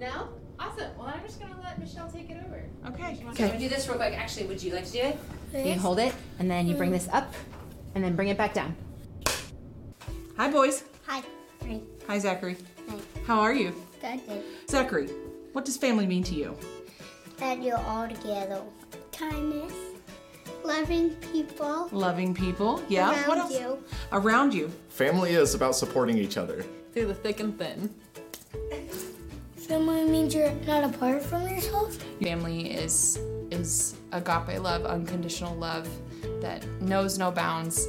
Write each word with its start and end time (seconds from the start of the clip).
No? 0.00 0.30
Awesome. 0.58 0.90
Well, 0.98 1.08
I'm 1.08 1.22
just 1.22 1.38
going 1.38 1.52
to 1.52 1.60
let 1.60 1.78
Michelle 1.78 2.10
take 2.10 2.30
it 2.30 2.42
over. 2.46 2.62
Okay. 2.88 3.16
So 3.20 3.28
I'm 3.28 3.34
going 3.34 3.52
to 3.52 3.58
do 3.58 3.68
this 3.68 3.86
real 3.86 3.98
quick. 3.98 4.14
Actually, 4.14 4.46
would 4.46 4.62
you 4.62 4.72
like 4.72 4.86
to 4.86 4.92
do 4.92 4.98
it? 4.98 5.18
You 5.66 5.78
hold 5.78 5.98
it, 5.98 6.14
and 6.38 6.50
then 6.50 6.66
you 6.66 6.74
bring 6.74 6.90
this 6.90 7.06
up, 7.12 7.34
and 7.94 8.02
then 8.02 8.16
bring 8.16 8.28
it 8.28 8.38
back 8.38 8.54
down. 8.54 8.74
Hi, 10.38 10.50
boys. 10.50 10.84
Hi. 11.06 11.22
Hi. 11.64 11.80
Hi, 12.06 12.18
Zachary. 12.18 12.56
Hi. 12.88 12.96
How 13.26 13.40
are 13.40 13.52
you? 13.52 13.74
Good 14.00 14.26
day. 14.26 14.42
Zachary, 14.70 15.08
what 15.52 15.66
does 15.66 15.76
family 15.76 16.06
mean 16.06 16.22
to 16.24 16.34
you? 16.34 16.56
That 17.36 17.62
you're 17.62 17.76
all 17.78 18.08
together. 18.08 18.62
Kindness. 19.12 19.74
Loving 20.64 21.10
people. 21.16 21.88
Loving 21.92 22.32
people. 22.32 22.82
Yeah. 22.88 23.10
Around 23.10 23.28
what 23.28 23.38
else? 23.38 23.58
you. 23.58 23.84
Around 24.12 24.54
you. 24.54 24.70
Family 24.88 25.32
is 25.32 25.54
about 25.54 25.74
supporting 25.74 26.16
each 26.16 26.38
other. 26.38 26.64
Through 26.92 27.06
the 27.06 27.14
thick 27.14 27.40
and 27.40 27.58
thin. 27.58 27.92
Family 29.70 30.02
means 30.02 30.34
you're 30.34 30.50
not 30.66 30.82
apart 30.82 31.22
from 31.22 31.46
yourself. 31.46 31.94
Family 32.20 32.72
is 32.72 33.20
is 33.52 33.94
agape 34.10 34.60
love, 34.60 34.84
unconditional 34.84 35.54
love 35.54 35.88
that 36.40 36.66
knows 36.80 37.18
no 37.18 37.30
bounds, 37.30 37.86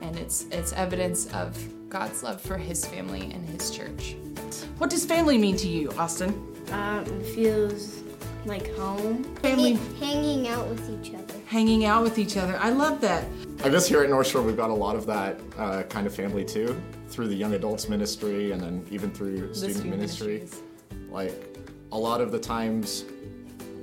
and 0.00 0.18
it's 0.18 0.46
it's 0.50 0.72
evidence 0.72 1.32
of 1.32 1.56
God's 1.88 2.24
love 2.24 2.40
for 2.40 2.56
His 2.58 2.84
family 2.84 3.30
and 3.32 3.48
His 3.48 3.70
church. 3.70 4.16
What 4.78 4.90
does 4.90 5.04
family 5.04 5.38
mean 5.38 5.56
to 5.58 5.68
you, 5.68 5.92
Austin? 5.92 6.30
Um, 6.72 7.04
it 7.04 7.26
feels 7.26 8.00
like 8.44 8.74
home. 8.74 9.22
Family 9.36 9.74
Hanging 10.00 10.48
out 10.48 10.66
with 10.66 10.90
each 10.90 11.14
other. 11.14 11.34
hanging 11.46 11.84
out 11.84 12.02
with 12.02 12.18
each 12.18 12.36
other. 12.36 12.58
I 12.58 12.70
love 12.70 13.00
that. 13.02 13.24
I 13.62 13.68
guess 13.68 13.86
here 13.86 14.02
at 14.02 14.10
North 14.10 14.26
Shore 14.26 14.42
we've 14.42 14.56
got 14.56 14.70
a 14.70 14.74
lot 14.74 14.96
of 14.96 15.06
that 15.06 15.38
uh, 15.56 15.84
kind 15.84 16.08
of 16.08 16.12
family 16.12 16.44
too, 16.44 16.76
through 17.06 17.28
the 17.28 17.36
young 17.36 17.54
adults 17.54 17.88
ministry 17.88 18.50
and 18.50 18.60
then 18.60 18.84
even 18.90 19.12
through 19.12 19.54
student, 19.54 19.76
student 19.76 19.96
ministry. 19.96 20.38
ministries. 20.38 20.62
Like 21.10 21.58
a 21.92 21.98
lot 21.98 22.20
of 22.20 22.32
the 22.32 22.38
times 22.38 23.04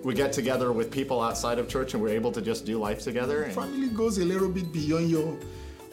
we 0.03 0.13
get 0.13 0.31
together 0.31 0.71
with 0.71 0.89
people 0.91 1.21
outside 1.21 1.59
of 1.59 1.67
church 1.67 1.93
and 1.93 2.01
we're 2.01 2.15
able 2.15 2.31
to 2.31 2.41
just 2.41 2.65
do 2.65 2.77
life 2.79 3.01
together. 3.01 3.43
And 3.43 3.53
Family 3.53 3.89
goes 3.89 4.17
a 4.19 4.25
little 4.25 4.49
bit 4.49 4.71
beyond 4.71 5.09
your 5.09 5.37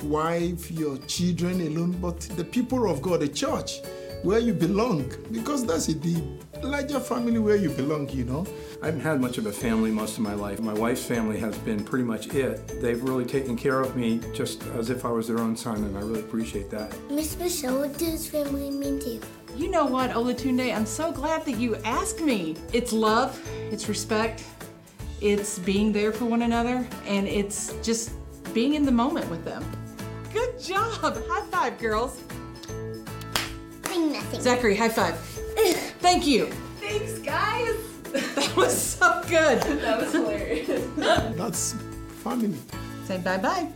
wife, 0.03 0.71
your 0.71 0.97
children 1.07 1.61
alone, 1.61 1.93
but 2.01 2.21
the 2.21 2.45
people 2.45 2.91
of 2.91 3.03
God, 3.03 3.21
the 3.21 3.29
church, 3.29 3.81
where 4.23 4.39
you 4.39 4.55
belong, 4.55 5.13
because 5.33 5.67
that's 5.67 5.89
it, 5.89 6.01
the 6.03 6.23
larger 6.63 7.01
family 7.01 7.39
where 7.39 7.57
you 7.57 7.71
belong, 7.71 8.09
you 8.09 8.25
know. 8.25 8.47
I 8.83 8.87
haven't 8.87 9.03
had 9.03 9.21
much 9.21 9.37
of 9.39 9.47
a 9.47 9.53
family 9.53 9.91
most 9.91 10.17
of 10.17 10.23
my 10.23 10.35
life. 10.35 10.61
My 10.61 10.73
wife's 10.73 11.05
family 11.05 11.39
has 11.41 11.59
been 11.59 11.85
pretty 11.85 12.05
much 12.05 12.29
it. 12.35 12.81
They've 12.81 13.03
really 13.03 13.27
taken 13.27 13.57
care 13.57 13.81
of 13.81 13.97
me 13.97 14.21
just 14.33 14.65
as 14.79 14.91
if 14.91 15.05
I 15.05 15.11
was 15.11 15.29
their 15.29 15.41
own 15.41 15.57
son, 15.57 15.77
and 15.85 15.97
I 15.97 16.01
really 16.01 16.21
appreciate 16.21 16.71
that. 16.71 16.95
Miss 17.11 17.37
Michelle, 17.39 17.81
what 17.81 17.99
does 17.99 18.27
family 18.27 18.71
mean 18.71 18.99
to 19.01 19.11
you? 19.11 19.21
You 19.57 19.71
know 19.71 19.87
what, 19.87 20.11
Olatunde? 20.11 20.75
I'm 20.75 20.87
so 20.87 21.13
glad 21.13 21.45
that 21.45 21.59
you 21.59 21.77
asked 21.85 22.21
me. 22.21 22.57
It's 22.73 22.93
love, 22.93 23.41
it's 23.71 23.89
respect, 23.89 24.43
it's 25.21 25.59
being 25.61 25.93
there 25.93 26.13
for 26.13 26.25
one 26.25 26.43
another, 26.43 26.87
and 27.07 27.29
it's 27.29 27.73
just 27.83 28.11
being 28.53 28.75
in 28.75 28.85
the 28.85 28.91
moment 28.93 29.31
with 29.31 29.45
them. 29.45 29.65
Good 30.33 30.61
job. 30.61 31.17
High 31.29 31.47
five, 31.51 31.79
girls. 31.79 32.21
Saying 33.87 34.13
nothing. 34.13 34.41
Zachary, 34.41 34.77
high 34.77 34.89
five. 34.89 35.17
Thank 36.01 36.27
you. 36.27 36.47
Thanks, 36.81 37.19
guys. 37.21 37.77
That 38.35 38.55
was 38.57 38.81
so 38.81 39.23
good. 39.29 39.61
That 39.81 39.99
was 40.01 40.13
hilarious. 40.13 40.89
That's 40.97 41.75
funny. 42.23 42.55
Say 43.07 43.19
bye 43.19 43.39
bye. 43.39 43.69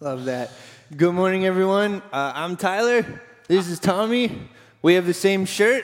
Love 0.00 0.24
that. 0.26 0.50
Good 0.92 1.14
morning, 1.14 1.46
everyone. 1.46 2.02
Uh, 2.12 2.32
I'm 2.34 2.56
Tyler. 2.58 3.06
This 3.48 3.68
is 3.68 3.80
Tommy. 3.80 4.38
We 4.82 4.94
have 4.94 5.06
the 5.06 5.14
same 5.14 5.46
shirt. 5.46 5.82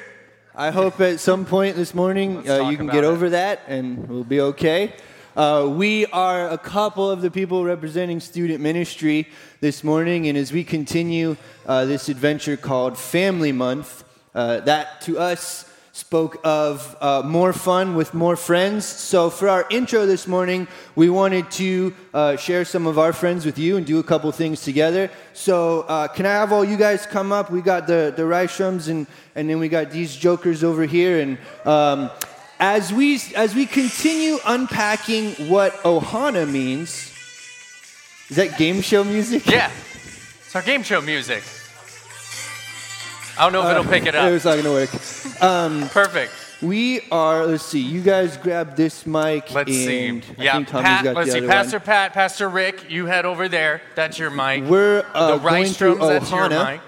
I 0.54 0.70
hope 0.70 1.00
at 1.00 1.20
some 1.20 1.46
point 1.46 1.74
this 1.74 1.94
morning 1.94 2.46
uh, 2.46 2.68
you 2.68 2.76
can 2.76 2.86
get 2.86 3.02
over 3.02 3.30
that 3.30 3.62
and 3.66 4.06
we'll 4.06 4.24
be 4.24 4.42
okay. 4.42 4.92
Uh, 5.34 5.72
we 5.74 6.04
are 6.06 6.50
a 6.50 6.58
couple 6.58 7.10
of 7.10 7.22
the 7.22 7.30
people 7.30 7.64
representing 7.64 8.20
student 8.20 8.60
ministry 8.60 9.26
this 9.60 9.82
morning, 9.82 10.28
and 10.28 10.36
as 10.36 10.52
we 10.52 10.62
continue 10.62 11.34
uh, 11.64 11.86
this 11.86 12.10
adventure 12.10 12.58
called 12.58 12.98
Family 12.98 13.52
Month, 13.52 14.04
uh, 14.34 14.60
that 14.60 15.00
to 15.00 15.18
us 15.18 15.64
spoke 15.92 16.40
of 16.44 16.96
uh, 17.00 17.22
more 17.24 17.52
fun 17.52 17.94
with 17.94 18.14
more 18.14 18.36
friends. 18.36 18.84
So, 18.84 19.30
for 19.30 19.48
our 19.48 19.66
intro 19.70 20.06
this 20.06 20.26
morning, 20.26 20.68
we 20.94 21.10
wanted 21.10 21.50
to 21.52 21.94
uh, 22.14 22.36
share 22.36 22.64
some 22.64 22.86
of 22.86 22.98
our 22.98 23.12
friends 23.12 23.44
with 23.44 23.58
you 23.58 23.76
and 23.76 23.84
do 23.84 23.98
a 23.98 24.02
couple 24.02 24.30
things 24.32 24.62
together. 24.62 25.10
So, 25.32 25.82
uh, 25.82 26.08
can 26.08 26.26
I 26.26 26.32
have 26.32 26.52
all 26.52 26.64
you 26.64 26.76
guys 26.76 27.06
come 27.06 27.32
up? 27.32 27.50
We 27.50 27.60
got 27.60 27.86
the, 27.86 28.12
the 28.14 28.22
Reistrums 28.22 28.88
and, 28.88 29.06
and 29.34 29.50
then 29.50 29.58
we 29.58 29.68
got 29.68 29.90
these 29.90 30.14
jokers 30.14 30.62
over 30.62 30.84
here. 30.84 31.20
And 31.20 31.38
um, 31.64 32.10
as, 32.58 32.92
we, 32.92 33.20
as 33.34 33.54
we 33.54 33.66
continue 33.66 34.38
unpacking 34.46 35.32
what 35.48 35.72
Ohana 35.82 36.48
means, 36.48 37.12
is 38.28 38.36
that 38.36 38.56
game 38.58 38.80
show 38.80 39.02
music? 39.02 39.44
Yeah, 39.46 39.70
it's 40.44 40.54
our 40.54 40.62
game 40.62 40.84
show 40.84 41.00
music. 41.00 41.42
I 43.40 43.44
don't 43.44 43.54
know 43.54 43.66
if 43.66 43.70
it'll 43.70 43.90
pick 43.90 44.04
it 44.04 44.14
up. 44.14 44.30
It's 44.30 44.44
not 44.44 44.56
gonna 44.56 44.70
work. 44.70 45.42
Um, 45.42 45.88
Perfect. 45.88 46.30
we 46.60 47.00
are. 47.10 47.46
Let's 47.46 47.64
see. 47.64 47.80
You 47.80 48.02
guys 48.02 48.36
grab 48.36 48.76
this 48.76 49.06
mic. 49.06 49.50
Let's 49.50 49.72
see. 49.72 50.20
Yeah, 50.36 50.62
Pat, 50.62 51.04
got 51.04 51.16
let's 51.16 51.32
see. 51.32 51.46
Pastor 51.46 51.78
one. 51.78 51.86
Pat, 51.86 52.12
Pastor 52.12 52.50
Rick, 52.50 52.90
you 52.90 53.06
head 53.06 53.24
over 53.24 53.48
there. 53.48 53.80
That's 53.94 54.18
your 54.18 54.28
mic. 54.28 54.64
We're 54.64 55.06
uh, 55.14 55.38
the 55.38 55.38
going 55.38 55.64
through 55.68 55.94
Reistrums, 55.94 56.08
that's 56.08 56.30
your 56.30 56.50
Ohana 56.50 56.80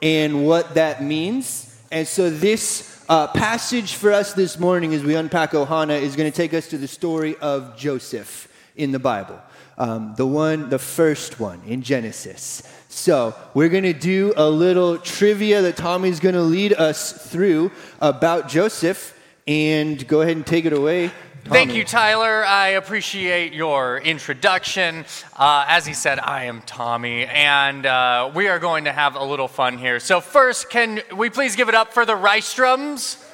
and 0.00 0.46
what 0.46 0.74
that 0.74 1.02
means. 1.02 1.76
And 1.90 2.06
so 2.06 2.30
this 2.30 3.04
uh, 3.08 3.26
passage 3.26 3.94
for 3.94 4.12
us 4.12 4.34
this 4.34 4.56
morning, 4.56 4.94
as 4.94 5.02
we 5.02 5.16
unpack 5.16 5.50
Ohana, 5.50 6.00
is 6.00 6.14
going 6.14 6.30
to 6.30 6.36
take 6.36 6.54
us 6.54 6.68
to 6.68 6.78
the 6.78 6.86
story 6.86 7.36
of 7.38 7.76
Joseph 7.76 8.46
in 8.78 8.92
the 8.92 8.98
Bible. 8.98 9.38
Um, 9.76 10.14
the 10.16 10.26
one, 10.26 10.70
the 10.70 10.78
first 10.78 11.38
one 11.38 11.60
in 11.66 11.82
Genesis. 11.82 12.62
So 12.88 13.34
we're 13.54 13.68
going 13.68 13.84
to 13.84 13.92
do 13.92 14.32
a 14.36 14.48
little 14.48 14.98
trivia 14.98 15.62
that 15.62 15.76
Tommy's 15.76 16.20
going 16.20 16.34
to 16.34 16.42
lead 16.42 16.72
us 16.72 17.12
through 17.12 17.70
about 18.00 18.48
Joseph. 18.48 19.14
And 19.46 20.06
go 20.06 20.20
ahead 20.20 20.36
and 20.36 20.46
take 20.46 20.66
it 20.66 20.74
away. 20.74 21.10
Thank 21.44 21.72
you, 21.72 21.82
Tyler. 21.82 22.44
I 22.44 22.70
appreciate 22.70 23.54
your 23.54 23.96
introduction. 23.98 25.06
Uh, 25.34 25.64
as 25.66 25.86
he 25.86 25.94
said, 25.94 26.18
I 26.18 26.44
am 26.44 26.60
Tommy, 26.66 27.24
and 27.24 27.86
uh, 27.86 28.30
we 28.34 28.48
are 28.48 28.58
going 28.58 28.84
to 28.84 28.92
have 28.92 29.14
a 29.16 29.24
little 29.24 29.48
fun 29.48 29.78
here. 29.78 29.98
So, 29.98 30.20
first, 30.20 30.68
can 30.68 31.00
we 31.16 31.30
please 31.30 31.56
give 31.56 31.70
it 31.70 31.74
up 31.74 31.94
for 31.94 32.04
the 32.04 32.12
Reistrums? 32.12 33.24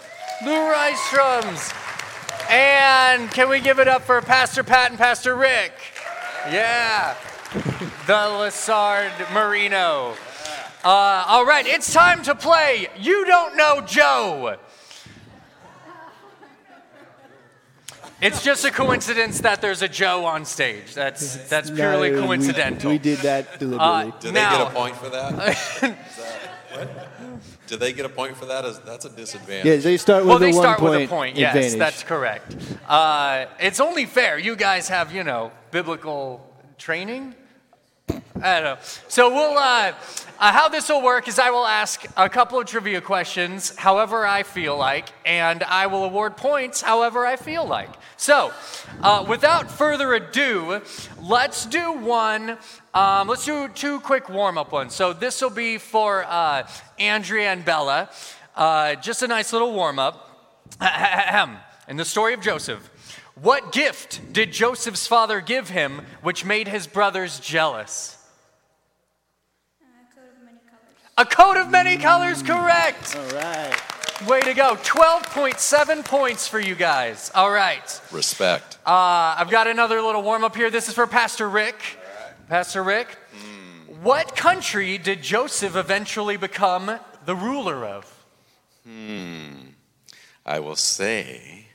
The 0.44 0.50
Reistrums. 0.50 1.83
And 2.50 3.30
can 3.30 3.48
we 3.48 3.60
give 3.60 3.78
it 3.78 3.88
up 3.88 4.02
for 4.02 4.20
Pastor 4.20 4.62
Pat 4.62 4.90
and 4.90 4.98
Pastor 4.98 5.34
Rick? 5.34 5.72
Yeah. 6.50 7.14
The 8.06 8.12
Lassard 8.12 9.10
Marino. 9.32 10.14
Uh, 10.84 11.24
all 11.26 11.46
right, 11.46 11.66
it's 11.66 11.92
time 11.92 12.22
to 12.24 12.34
play 12.34 12.88
You 12.98 13.24
Don't 13.24 13.56
Know 13.56 13.80
Joe. 13.86 14.56
It's 18.20 18.42
just 18.42 18.64
a 18.64 18.70
coincidence 18.70 19.40
that 19.40 19.60
there's 19.60 19.82
a 19.82 19.88
Joe 19.88 20.24
on 20.24 20.44
stage. 20.44 20.94
That's 20.94 21.36
that's 21.48 21.68
No, 21.70 21.76
purely 21.76 22.12
we- 22.12 22.20
coincidental. 22.20 22.90
We, 22.90 22.98
did 22.98 23.18
that 23.18 23.58
deliberately. 23.58 24.12
Uh, 24.12 24.18
Do 24.20 24.28
they 24.28 24.32
now, 24.34 24.58
get 24.64 24.66
a 24.68 24.70
point 24.74 24.96
for 24.96 25.08
that? 25.10 25.32
Is 25.58 25.80
that- 25.80 25.96
what? 26.72 27.08
Do 27.66 27.76
they 27.76 27.92
get 27.92 28.04
a 28.04 28.08
point 28.10 28.36
for 28.36 28.46
that? 28.46 28.64
Is- 28.64 28.78
That's 28.80 29.04
a 29.04 29.10
disadvantage. 29.10 29.64
yeah, 29.64 29.76
they 29.76 29.96
start 29.96 30.22
with 30.24 30.28
well, 30.28 30.36
a 30.36 30.40
they 30.40 30.52
one 30.52 30.62
start 30.62 30.78
point 30.78 30.90
with 30.92 31.00
a 31.02 31.08
point. 31.08 31.36
Yes, 31.36 31.54
advantage. 31.54 31.78
that's 31.78 32.02
correct. 32.02 32.56
Uh, 32.86 33.46
it's 33.58 33.80
only 33.80 34.04
fair. 34.06 34.38
You 34.38 34.54
guys 34.56 34.88
have, 34.88 35.12
you 35.12 35.24
know, 35.24 35.50
biblical 35.70 36.46
training. 36.78 37.34
I 38.44 38.60
don't 38.60 38.64
know. 38.64 38.78
So 39.08 39.34
we'll. 39.34 39.58
Uh, 39.58 39.94
uh, 40.36 40.52
how 40.52 40.68
this 40.68 40.88
will 40.88 41.00
work 41.00 41.28
is 41.28 41.38
I 41.38 41.50
will 41.50 41.64
ask 41.64 42.04
a 42.16 42.28
couple 42.28 42.58
of 42.58 42.66
trivia 42.66 43.00
questions, 43.00 43.74
however 43.76 44.26
I 44.26 44.42
feel 44.42 44.76
like, 44.76 45.08
and 45.24 45.62
I 45.62 45.86
will 45.86 46.04
award 46.04 46.36
points, 46.36 46.82
however 46.82 47.24
I 47.24 47.36
feel 47.36 47.64
like. 47.64 47.88
So, 48.16 48.52
uh, 49.00 49.24
without 49.28 49.70
further 49.70 50.12
ado, 50.12 50.82
let's 51.22 51.64
do 51.66 51.92
one. 51.92 52.58
Um, 52.92 53.28
let's 53.28 53.44
do 53.44 53.68
two 53.68 54.00
quick 54.00 54.28
warm-up 54.28 54.72
ones. 54.72 54.92
So 54.92 55.12
this 55.12 55.40
will 55.40 55.50
be 55.50 55.78
for 55.78 56.24
uh, 56.24 56.68
Andrea 56.98 57.52
and 57.52 57.64
Bella. 57.64 58.10
Uh, 58.56 58.96
just 58.96 59.22
a 59.22 59.28
nice 59.28 59.52
little 59.52 59.72
warm-up. 59.72 60.30
In 61.88 61.96
the 61.96 62.04
story 62.04 62.34
of 62.34 62.40
Joseph, 62.40 62.90
what 63.40 63.72
gift 63.72 64.32
did 64.32 64.52
Joseph's 64.52 65.06
father 65.06 65.40
give 65.40 65.70
him 65.70 66.02
which 66.22 66.44
made 66.44 66.66
his 66.66 66.88
brothers 66.88 67.38
jealous? 67.38 68.13
A 71.16 71.24
coat 71.24 71.56
of 71.56 71.70
many 71.70 71.96
colors, 71.96 72.42
correct. 72.42 73.16
All 73.16 73.36
right. 73.36 73.72
Way 74.26 74.40
to 74.40 74.54
go. 74.54 74.74
12.7 74.76 76.04
points 76.04 76.48
for 76.48 76.58
you 76.58 76.74
guys. 76.74 77.30
All 77.34 77.50
right. 77.50 78.00
Respect. 78.10 78.78
Uh, 78.84 79.36
I've 79.38 79.50
got 79.50 79.66
another 79.68 80.00
little 80.02 80.22
warm 80.22 80.42
up 80.44 80.56
here. 80.56 80.70
This 80.70 80.88
is 80.88 80.94
for 80.94 81.06
Pastor 81.06 81.48
Rick. 81.48 81.76
Pastor 82.48 82.82
Rick, 82.82 83.16
What 84.02 84.36
country 84.36 84.98
did 84.98 85.22
Joseph 85.22 85.76
eventually 85.76 86.36
become 86.36 86.98
the 87.24 87.34
ruler 87.34 87.84
of? 87.86 88.24
Hmm. 88.84 89.68
I 90.44 90.60
will 90.60 90.76
say. 90.76 91.68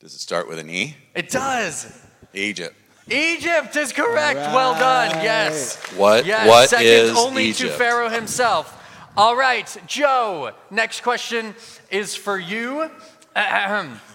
Does 0.00 0.14
it 0.14 0.18
start 0.20 0.48
with 0.48 0.58
an 0.58 0.70
E? 0.70 0.96
It 1.14 1.30
does. 1.30 2.02
Egypt. 2.34 2.74
Egypt 3.10 3.76
is 3.76 3.92
correct. 3.92 4.38
Well 4.38 4.74
done. 4.74 5.10
Yes. 5.22 5.76
What- 5.96 6.26
Yes. 6.26 6.46
what 6.48 6.68
Second 6.70 6.86
is 6.86 7.16
only 7.16 7.52
to 7.54 7.68
Pharaoh 7.70 8.08
himself. 8.08 8.74
All 9.16 9.34
right, 9.36 9.74
Joe. 9.86 10.52
Next 10.70 11.02
question 11.02 11.54
is 11.90 12.14
for 12.14 12.38
you. 12.38 12.90
Ahem. 13.34 14.00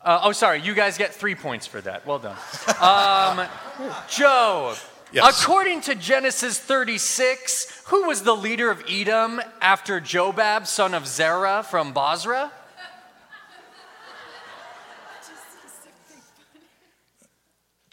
Uh, 0.00 0.20
oh, 0.24 0.32
sorry. 0.32 0.60
You 0.62 0.74
guys 0.74 0.96
get 0.96 1.12
three 1.12 1.34
points 1.34 1.66
for 1.66 1.80
that. 1.82 2.06
Well 2.06 2.20
done. 2.20 2.36
Um, 2.80 3.46
Joe. 4.08 4.74
Yes. 5.12 5.42
According 5.42 5.82
to 5.82 5.94
Genesis 5.96 6.58
36, 6.58 7.82
who 7.88 8.06
was 8.06 8.22
the 8.22 8.34
leader 8.34 8.70
of 8.70 8.82
Edom 8.88 9.42
after 9.60 10.00
Jobab, 10.00 10.66
son 10.66 10.94
of 10.94 11.06
Zerah 11.06 11.62
from 11.68 11.92
Bozrah? 11.92 12.50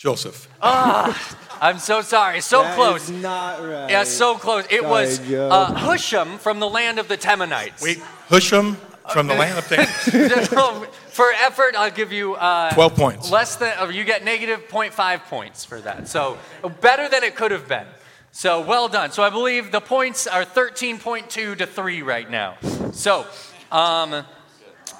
Joseph. 0.05 0.47
Ah, 0.61 1.35
I'm 1.59 1.79
so 1.79 2.01
sorry. 2.01 2.39
So 2.39 2.61
That 2.61 2.75
close. 2.75 3.09
is 3.09 3.09
not 3.09 3.59
right. 3.59 3.89
Yeah, 3.89 4.03
so 4.03 4.35
close. 4.35 4.63
It 4.69 4.81
Sorry, 4.81 4.87
was 4.87 5.19
uh, 5.19 5.73
Husham 5.73 6.37
from 6.37 6.59
the 6.59 6.69
land 6.69 6.99
of 6.99 7.07
the 7.07 7.17
Temanites. 7.17 7.81
Wait, 7.81 7.97
Husham 8.29 8.75
from 9.11 9.25
the 9.25 9.33
land 9.33 9.57
of 9.57 9.65
things. 9.65 9.89
for 11.09 11.25
effort, 11.41 11.73
I'll 11.75 11.89
give 11.89 12.11
you 12.11 12.35
uh, 12.35 12.71
12 12.75 12.95
points. 12.95 13.31
Less 13.31 13.55
than 13.55 13.73
uh, 13.79 13.87
you 13.87 14.03
get 14.03 14.23
negative 14.23 14.67
0.5 14.69 15.21
points 15.23 15.65
for 15.65 15.81
that. 15.81 16.07
So 16.07 16.37
better 16.81 17.09
than 17.09 17.23
it 17.23 17.35
could 17.35 17.49
have 17.49 17.67
been. 17.67 17.87
So 18.31 18.61
well 18.61 18.87
done. 18.87 19.11
So 19.11 19.23
I 19.23 19.31
believe 19.31 19.71
the 19.71 19.81
points 19.81 20.27
are 20.27 20.45
13.2 20.45 21.57
to 21.57 21.65
three 21.65 22.03
right 22.03 22.29
now. 22.29 22.57
So, 22.91 23.25
um, 23.71 24.23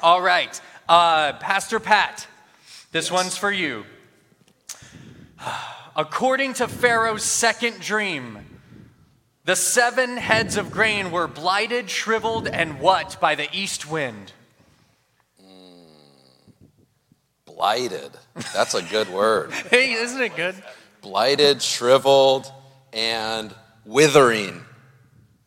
all 0.02 0.22
right, 0.24 0.60
uh, 0.90 1.34
Pastor 1.34 1.80
Pat, 1.80 2.26
this 2.92 3.12
one's 3.12 3.38
for 3.38 3.52
you. 3.52 3.86
According 5.96 6.56
to 6.56 6.68
Pharaoh's 6.68 7.24
second 7.24 7.80
dream, 7.80 8.40
the 9.46 9.56
seven 9.56 10.18
heads 10.18 10.58
of 10.58 10.72
grain 10.72 11.12
were 11.12 11.28
blighted, 11.28 11.90
shriveled, 11.90 12.48
and 12.48 12.80
what 12.80 13.18
by 13.22 13.36
the 13.36 13.48
east 13.54 13.90
wind? 13.90 14.34
Mm. 15.42 16.66
Blighted. 17.46 18.12
That's 18.54 18.74
a 18.74 18.82
good 18.82 19.10
word. 19.10 19.52
Hey, 19.70 19.94
isn't 19.94 20.22
it 20.22 20.36
good? 20.36 20.56
Blighted, 21.02 21.62
shriveled, 21.62 22.52
and 22.92 23.54
withering. 23.86 24.62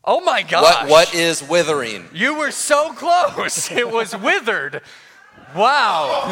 Oh 0.05 0.21
my 0.21 0.41
gosh. 0.43 0.63
What, 0.63 0.89
what 0.89 1.13
is 1.13 1.43
withering? 1.43 2.07
You 2.13 2.35
were 2.35 2.51
so 2.51 2.93
close. 2.93 3.69
It 3.69 3.91
was 3.91 4.15
withered. 4.23 4.81
Wow. 5.55 6.23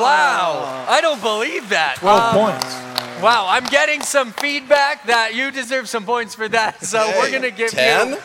Wow. 0.00 0.84
I 0.88 1.00
don't 1.00 1.20
believe 1.22 1.68
that. 1.70 1.96
12 1.96 2.20
Um, 2.20 2.34
points. 2.34 3.22
Wow, 3.22 3.46
I'm 3.48 3.64
getting 3.66 4.02
some 4.02 4.32
feedback 4.32 5.06
that 5.06 5.34
you 5.34 5.50
deserve 5.52 5.88
some 5.88 6.04
points 6.04 6.34
for 6.34 6.48
that. 6.48 6.84
So 6.84 7.06
we're 7.18 7.30
going 7.30 7.42
to 7.42 7.50
give 7.52 7.70
10? 7.70 8.08
you 8.10 8.16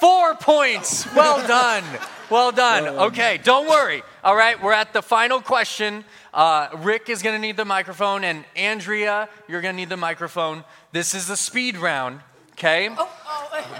four 0.00 0.34
points. 0.34 1.06
Well 1.14 1.46
done. 1.46 1.82
Well 2.30 2.52
done. 2.52 2.86
Okay, 2.88 3.38
don't 3.42 3.68
worry. 3.68 4.02
All 4.22 4.36
right, 4.36 4.62
we're 4.62 4.72
at 4.72 4.92
the 4.92 5.02
final 5.02 5.40
question. 5.40 6.04
Uh, 6.32 6.68
Rick 6.78 7.08
is 7.08 7.22
going 7.22 7.34
to 7.34 7.40
need 7.40 7.56
the 7.56 7.64
microphone, 7.64 8.22
and 8.24 8.44
Andrea, 8.56 9.28
you're 9.48 9.60
going 9.62 9.74
to 9.74 9.76
need 9.80 9.88
the 9.88 9.96
microphone. 9.96 10.64
This 10.92 11.14
is 11.14 11.26
the 11.26 11.36
speed 11.36 11.76
round, 11.78 12.20
okay? 12.52 12.88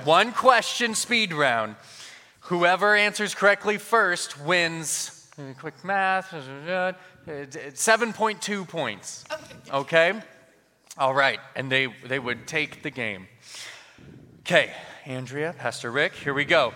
One 0.05 0.33
question 0.33 0.95
speed 0.95 1.33
round. 1.35 1.77
Whoever 2.41 2.95
answers 2.95 3.35
correctly 3.35 3.79
first 3.79 4.41
wins. 4.41 5.14
Quick 5.59 5.85
math. 5.85 6.33
Uh, 6.33 6.93
7.2 7.27 8.69
points. 8.69 9.25
Okay? 9.73 10.13
All 10.97 11.15
right. 11.15 11.41
And 11.57 11.71
they, 11.71 11.89
they 12.07 12.19
would 12.19 12.47
take 12.47 12.83
the 12.83 12.91
game. 12.91 13.27
Okay, 14.41 14.71
Andrea, 15.07 15.55
Pastor 15.59 15.91
Rick, 15.91 16.13
here 16.13 16.35
we 16.35 16.45
go. 16.45 16.75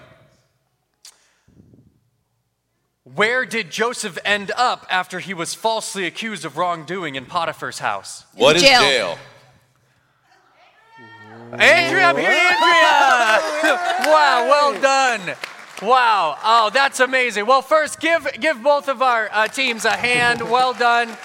Where 3.04 3.44
did 3.44 3.70
Joseph 3.70 4.18
end 4.24 4.50
up 4.56 4.86
after 4.88 5.18
he 5.18 5.34
was 5.34 5.52
falsely 5.52 6.06
accused 6.06 6.46
of 6.46 6.56
wrongdoing 6.56 7.14
in 7.14 7.26
Potiphar's 7.26 7.78
house? 7.78 8.24
What 8.34 8.56
is 8.56 8.62
jail. 8.62 8.80
jail? 8.80 9.18
Andrea, 11.52 12.06
I'm 12.06 12.16
here, 12.16 12.30
Andrea! 12.30 13.40
wow, 14.10 14.46
well 14.48 14.80
done. 14.80 15.36
Wow. 15.80 16.36
Oh, 16.42 16.70
that's 16.70 16.98
amazing. 17.00 17.46
Well, 17.46 17.62
first, 17.62 18.00
give 18.00 18.28
give 18.40 18.62
both 18.62 18.88
of 18.88 19.00
our 19.00 19.28
uh, 19.32 19.46
teams 19.46 19.84
a 19.84 19.96
hand. 19.96 20.42
Well 20.42 20.72
done. 20.72 21.16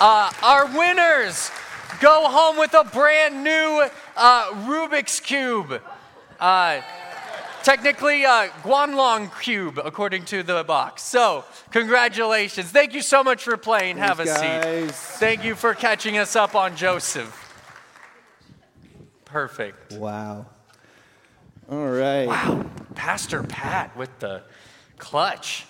Uh, 0.00 0.32
our 0.42 0.66
winners 0.66 1.50
go 2.00 2.28
home 2.28 2.58
with 2.58 2.74
a 2.74 2.84
brand 2.84 3.44
new 3.44 3.86
uh, 4.16 4.50
Rubik's 4.66 5.20
cube. 5.20 5.80
Uh, 6.40 6.80
technically, 7.62 8.24
a 8.24 8.48
Guanlong 8.62 9.30
cube, 9.40 9.80
according 9.82 10.24
to 10.26 10.42
the 10.42 10.64
box. 10.64 11.02
So, 11.02 11.44
congratulations. 11.70 12.70
Thank 12.70 12.94
you 12.94 13.00
so 13.02 13.22
much 13.22 13.44
for 13.44 13.56
playing. 13.56 13.98
Have 13.98 14.18
a 14.18 14.24
Thanks, 14.24 14.96
seat. 14.96 15.18
Thank 15.18 15.44
you 15.44 15.54
for 15.54 15.72
catching 15.74 16.18
us 16.18 16.34
up 16.34 16.56
on 16.56 16.74
Joseph. 16.74 17.40
Perfect. 19.24 19.92
Wow. 19.92 20.46
All 21.70 21.88
right. 21.88 22.26
Wow. 22.26 22.66
Pastor 22.94 23.42
Pat 23.42 23.96
with 23.96 24.18
the 24.18 24.42
clutch. 24.98 25.66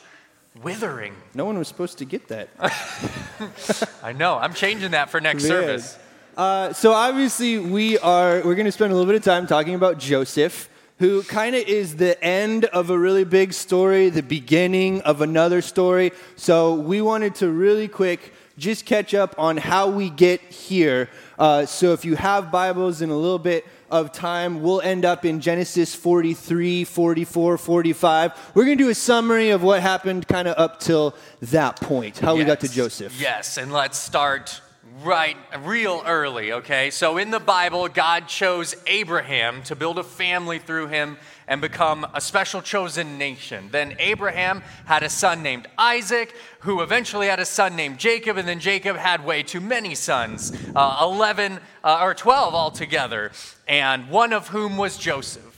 Withering. 0.63 1.17
No 1.35 1.47
one 1.47 1.59
was 1.59 1.67
supposed 1.67 1.99
to 1.99 2.05
get 2.05 2.29
that. 2.29 2.49
I 4.05 4.13
know. 4.13 4.39
I'm 4.39 4.55
changing 4.55 4.93
that 4.93 5.11
for 5.11 5.21
next 5.21 5.43
Man. 5.43 5.51
service. 5.51 5.99
Uh, 6.37 6.73
so 6.73 6.93
obviously 6.93 7.59
we 7.59 7.99
are 7.99 8.37
we're 8.45 8.55
going 8.55 8.65
to 8.65 8.73
spend 8.73 8.93
a 8.93 8.95
little 8.95 9.11
bit 9.11 9.17
of 9.17 9.25
time 9.25 9.49
talking 9.49 9.75
about 9.75 9.99
Joseph, 9.99 10.69
who 10.99 11.25
kind 11.25 11.57
of 11.57 11.63
is 11.63 11.97
the 11.97 12.23
end 12.23 12.67
of 12.67 12.91
a 12.91 12.99
really 12.99 13.25
big 13.25 13.53
story, 13.53 14.11
the 14.11 14.23
beginning 14.23 15.01
of 15.03 15.21
another 15.21 15.61
story. 15.61 16.13
So 16.37 16.75
we 16.75 17.03
wanted 17.03 17.35
to 17.37 17.49
really 17.49 17.89
quick 17.89 18.33
just 18.57 18.87
catch 18.87 19.15
up 19.15 19.35
on 19.39 19.57
how 19.57 19.91
we 19.91 20.11
get 20.11 20.41
here. 20.41 21.11
Uh, 21.37 21.67
so 21.67 21.93
if 21.93 22.05
you 22.05 22.15
have 22.15 22.53
Bibles 22.53 23.03
in 23.03 23.11
a 23.11 23.17
little 23.17 23.39
bit 23.41 23.67
of 23.95 24.11
time, 24.11 24.61
we'll 24.61 24.81
end 24.81 25.05
up 25.05 25.25
in 25.25 25.41
Genesis 25.41 25.95
43, 25.95 26.83
44, 26.83 27.57
45. 27.57 28.51
We're 28.53 28.65
going 28.65 28.77
to 28.77 28.85
do 28.85 28.91
a 28.91 28.95
summary 28.95 29.51
of 29.51 29.63
what 29.63 29.81
happened 29.81 30.27
kind 30.27 30.49
of 30.49 30.59
up 30.59 30.81
till 30.81 31.15
that 31.43 31.81
point, 31.81 32.19
how 32.19 32.35
we 32.35 32.43
got 32.43 32.61
to 32.61 32.69
Joseph. 32.69 33.19
Yes, 33.21 33.57
and 33.57 33.73
let's 33.73 33.97
start 33.97 34.61
right 35.05 35.37
real 35.61 36.03
early, 36.05 36.53
okay? 36.53 36.91
So 36.91 37.19
in 37.19 37.31
the 37.31 37.39
Bible, 37.39 37.87
God 37.89 38.27
chose 38.27 38.75
Abraham 38.89 39.63
to 39.65 39.77
build 39.77 39.99
a 39.99 40.05
family 40.05 40.59
through 40.59 40.89
him 40.89 41.17
and 41.47 41.61
become 41.61 42.07
a 42.15 42.21
special 42.21 42.63
chosen 42.63 43.19
nation. 43.19 43.69
Then 43.71 43.97
Abraham 43.99 44.63
had 44.85 45.03
a 45.03 45.09
son 45.09 45.43
named 45.43 45.67
Isaac, 45.79 46.35
who 46.61 46.81
eventually 46.81 47.27
had 47.27 47.41
a 47.41 47.45
son 47.45 47.77
named 47.77 47.99
Jacob, 47.99 48.37
and 48.37 48.49
then 48.49 48.61
Jacob 48.61 48.97
had 48.97 49.25
way 49.25 49.43
too 49.43 49.61
many 49.61 49.95
sons, 49.95 50.53
uh, 50.75 50.99
11 51.03 51.61
uh, 51.83 51.99
or 52.03 52.15
12 52.15 52.55
altogether, 52.55 53.33
and 53.69 54.09
one 54.09 54.33
of 54.33 54.49
whom 54.49 54.77
was 54.77 54.97
Joseph. 54.97 55.54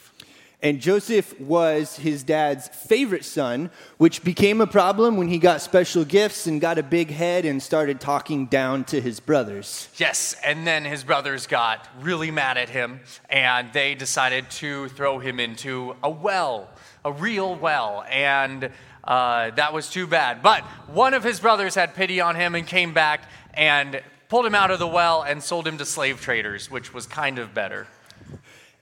And 0.62 0.80
Joseph 0.80 1.38
was 1.38 1.96
his 1.96 2.22
dad's 2.22 2.68
favorite 2.68 3.26
son, 3.26 3.70
which 3.98 4.24
became 4.24 4.62
a 4.62 4.66
problem 4.66 5.18
when 5.18 5.28
he 5.28 5.38
got 5.38 5.60
special 5.60 6.02
gifts 6.04 6.46
and 6.46 6.60
got 6.60 6.78
a 6.78 6.82
big 6.82 7.10
head 7.10 7.44
and 7.44 7.62
started 7.62 8.00
talking 8.00 8.46
down 8.46 8.84
to 8.84 9.00
his 9.00 9.20
brothers. 9.20 9.88
Yes, 9.96 10.34
and 10.42 10.66
then 10.66 10.84
his 10.84 11.04
brothers 11.04 11.46
got 11.46 11.86
really 12.00 12.30
mad 12.30 12.56
at 12.56 12.70
him 12.70 13.00
and 13.28 13.70
they 13.74 13.94
decided 13.94 14.50
to 14.52 14.88
throw 14.88 15.18
him 15.18 15.38
into 15.40 15.94
a 16.02 16.10
well, 16.10 16.70
a 17.04 17.12
real 17.12 17.54
well. 17.54 18.04
And 18.10 18.70
uh, 19.04 19.50
that 19.50 19.74
was 19.74 19.90
too 19.90 20.06
bad. 20.06 20.42
But 20.42 20.62
one 20.88 21.12
of 21.12 21.22
his 21.22 21.38
brothers 21.38 21.74
had 21.74 21.94
pity 21.94 22.20
on 22.20 22.34
him 22.34 22.54
and 22.54 22.66
came 22.66 22.94
back 22.94 23.28
and 23.52 24.00
pulled 24.28 24.46
him 24.46 24.54
out 24.54 24.70
of 24.70 24.78
the 24.78 24.88
well 24.88 25.22
and 25.22 25.42
sold 25.42 25.66
him 25.66 25.78
to 25.78 25.84
slave 25.84 26.20
traders, 26.20 26.70
which 26.70 26.92
was 26.92 27.06
kind 27.06 27.38
of 27.38 27.54
better. 27.54 27.86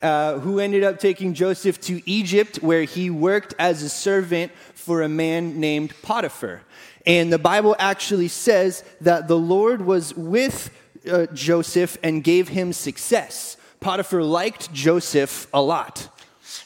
Uh, 0.05 0.39
who 0.41 0.61
ended 0.61 0.85
up 0.85 0.99
taking 0.99 1.33
Joseph 1.33 1.81
to 1.81 2.03
Egypt, 2.05 2.57
where 2.57 2.83
he 2.85 3.09
worked 3.09 3.55
as 3.59 3.83
a 3.83 3.89
servant 3.89 4.53
for 4.75 5.01
a 5.01 5.09
man 5.09 5.59
named 5.59 5.95
Potiphar. 6.03 6.61
And 7.07 7.33
the 7.33 7.39
Bible 7.39 7.75
actually 7.79 8.29
says 8.29 8.85
that 9.01 9.29
the 9.29 9.39
Lord 9.39 9.81
was 9.81 10.15
with 10.15 10.71
uh, 11.11 11.25
Joseph 11.33 11.97
and 12.03 12.23
gave 12.23 12.49
him 12.49 12.75
success. 12.75 13.57
Potiphar 13.81 14.23
liked 14.23 14.71
Joseph 14.75 15.47
a 15.55 15.63
lot. 15.63 16.11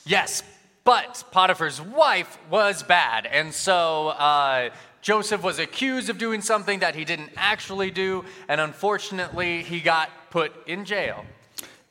Yes, 0.04 0.42
but 0.82 1.22
Potiphar's 1.30 1.80
wife 1.80 2.38
was 2.50 2.82
bad. 2.82 3.24
And 3.24 3.54
so 3.54 4.08
uh, 4.08 4.70
Joseph 5.00 5.44
was 5.44 5.60
accused 5.60 6.10
of 6.10 6.18
doing 6.18 6.40
something 6.40 6.80
that 6.80 6.96
he 6.96 7.04
didn't 7.04 7.30
actually 7.36 7.92
do. 7.92 8.24
And 8.48 8.60
unfortunately, 8.60 9.62
he 9.62 9.78
got 9.78 10.10
put 10.30 10.50
in 10.66 10.84
jail. 10.84 11.24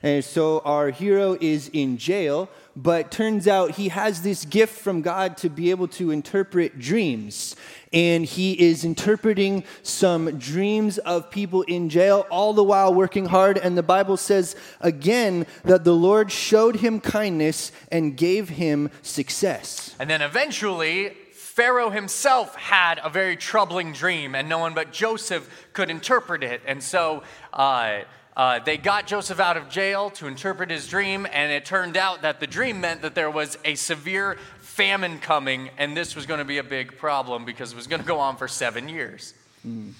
And 0.04 0.24
so 0.24 0.60
our 0.60 0.92
hero 0.92 1.36
is 1.42 1.70
in 1.74 1.98
jail, 1.98 2.50
but 2.75 3.10
turns 3.10 3.48
out 3.48 3.72
he 3.72 3.89
has 3.89 4.22
this 4.22 4.46
gift 4.46 4.77
from 4.80 5.01
God 5.01 5.38
to 5.38 5.50
be 5.50 5.72
able 5.72 5.88
to 5.89 6.12
interpret 6.12 6.77
dreams. 6.77 7.56
And 7.92 8.24
he 8.24 8.54
is 8.54 8.86
interpreting 8.86 9.63
some 9.82 10.38
dreams 10.38 11.00
of 11.00 11.32
people 11.32 11.63
in 11.63 11.89
jail, 11.89 12.27
all 12.30 12.54
the 12.54 12.63
while 12.63 12.94
working 12.94 13.25
hard. 13.25 13.58
And 13.58 13.75
the 13.75 13.82
Bible 13.82 14.18
says 14.18 14.56
again 14.82 15.48
that 15.63 15.84
the 15.84 15.96
Lord 15.96 16.32
showed 16.32 16.75
him 16.75 17.00
kindness 17.00 17.72
and 17.92 18.16
gave 18.16 18.50
him 18.50 18.92
success. 19.01 19.96
And 20.00 20.08
then 20.08 20.22
eventually, 20.22 21.16
Pharaoh 21.58 21.89
himself 21.89 22.54
had 22.54 23.00
a 23.04 23.10
very 23.10 23.36
troubling 23.36 23.92
dream, 23.92 24.36
and 24.36 24.48
no 24.48 24.60
one 24.60 24.75
but 24.75 24.94
Joseph 24.94 25.50
could 25.74 25.89
interpret 25.89 26.44
it. 26.44 26.62
And 26.68 26.84
so 26.84 27.24
uh, 27.58 28.02
uh, 28.38 28.60
they 28.60 28.78
got 28.78 29.08
Joseph 29.08 29.40
out 29.40 29.58
of 29.58 29.68
jail 29.68 30.12
to 30.12 30.28
interpret 30.28 30.70
his 30.70 30.88
dream, 30.88 31.26
and 31.34 31.52
it 31.52 31.66
turned 31.66 31.98
out 31.98 32.22
that 32.22 32.40
the 32.40 32.46
dream 32.46 32.80
meant 32.80 33.02
that 33.02 33.16
there 33.16 33.32
was 33.32 33.58
a 33.66 33.74
severe 33.74 34.38
famine 34.62 35.18
coming, 35.20 35.72
and 35.80 35.98
this 35.98 36.16
was 36.16 36.28
going 36.28 36.38
to 36.38 36.46
be 36.46 36.60
a 36.60 36.64
big 36.64 36.98
problem 37.00 37.46
because 37.46 37.74
it 37.74 37.76
was 37.76 37.88
going 37.88 38.02
to 38.02 38.08
go 38.08 38.20
on 38.20 38.38
for 38.38 38.48
seven 38.48 38.88
years. 38.88 39.34
Mm. 39.68 39.94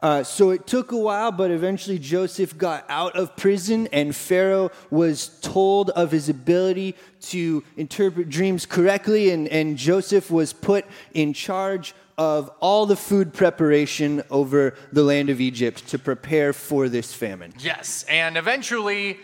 Uh, 0.00 0.22
so 0.22 0.50
it 0.50 0.66
took 0.66 0.92
a 0.92 0.96
while, 0.96 1.30
but 1.30 1.50
eventually 1.50 1.98
Joseph 1.98 2.56
got 2.56 2.86
out 2.88 3.14
of 3.16 3.36
prison, 3.36 3.86
and 3.92 4.16
Pharaoh 4.16 4.70
was 4.90 5.38
told 5.40 5.90
of 5.90 6.10
his 6.10 6.30
ability 6.30 6.94
to 7.20 7.62
interpret 7.76 8.30
dreams 8.30 8.64
correctly, 8.64 9.30
and, 9.30 9.46
and 9.48 9.76
Joseph 9.76 10.30
was 10.30 10.54
put 10.54 10.86
in 11.12 11.34
charge 11.34 11.94
of 12.18 12.50
all 12.58 12.84
the 12.84 12.96
food 12.96 13.32
preparation 13.32 14.22
over 14.28 14.74
the 14.92 15.04
land 15.04 15.30
of 15.30 15.40
Egypt 15.40 15.86
to 15.88 15.98
prepare 15.98 16.52
for 16.52 16.88
this 16.88 17.14
famine. 17.14 17.54
Yes, 17.60 18.04
and 18.08 18.36
eventually 18.36 19.18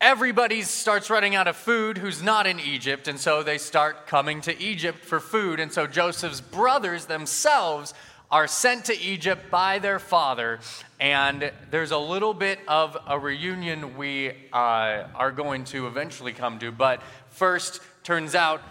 everybody 0.00 0.62
starts 0.62 1.10
running 1.10 1.34
out 1.34 1.46
of 1.46 1.56
food 1.56 1.98
who's 1.98 2.22
not 2.22 2.46
in 2.46 2.58
Egypt, 2.58 3.06
and 3.06 3.20
so 3.20 3.42
they 3.42 3.58
start 3.58 4.06
coming 4.06 4.40
to 4.40 4.58
Egypt 4.60 5.04
for 5.04 5.20
food. 5.20 5.60
And 5.60 5.70
so 5.70 5.86
Joseph's 5.86 6.40
brothers 6.40 7.04
themselves 7.04 7.92
are 8.30 8.46
sent 8.46 8.86
to 8.86 8.98
Egypt 8.98 9.50
by 9.50 9.78
their 9.78 9.98
father, 9.98 10.60
and 11.00 11.52
there's 11.70 11.90
a 11.90 11.98
little 11.98 12.34
bit 12.34 12.58
of 12.66 12.96
a 13.06 13.18
reunion 13.18 13.96
we 13.96 14.32
uh, 14.52 15.04
are 15.14 15.32
going 15.32 15.64
to 15.64 15.86
eventually 15.86 16.32
come 16.32 16.58
to. 16.58 16.70
But 16.72 17.02
first, 17.30 17.80
turns 18.04 18.34
out 18.34 18.62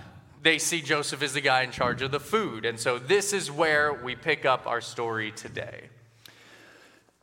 they 0.42 0.58
see 0.60 0.82
Joseph 0.82 1.22
as 1.22 1.34
the 1.34 1.42
guy 1.42 1.64
in 1.64 1.72
charge 1.72 2.02
of 2.02 2.12
the 2.12 2.20
food. 2.20 2.66
And 2.66 2.80
so 2.80 3.00
this 3.00 3.34
is 3.34 3.52
where 3.52 3.94
we 3.94 4.16
pick 4.16 4.46
up 4.46 4.68
our 4.68 4.82
story 4.82 5.32
today. 5.32 5.90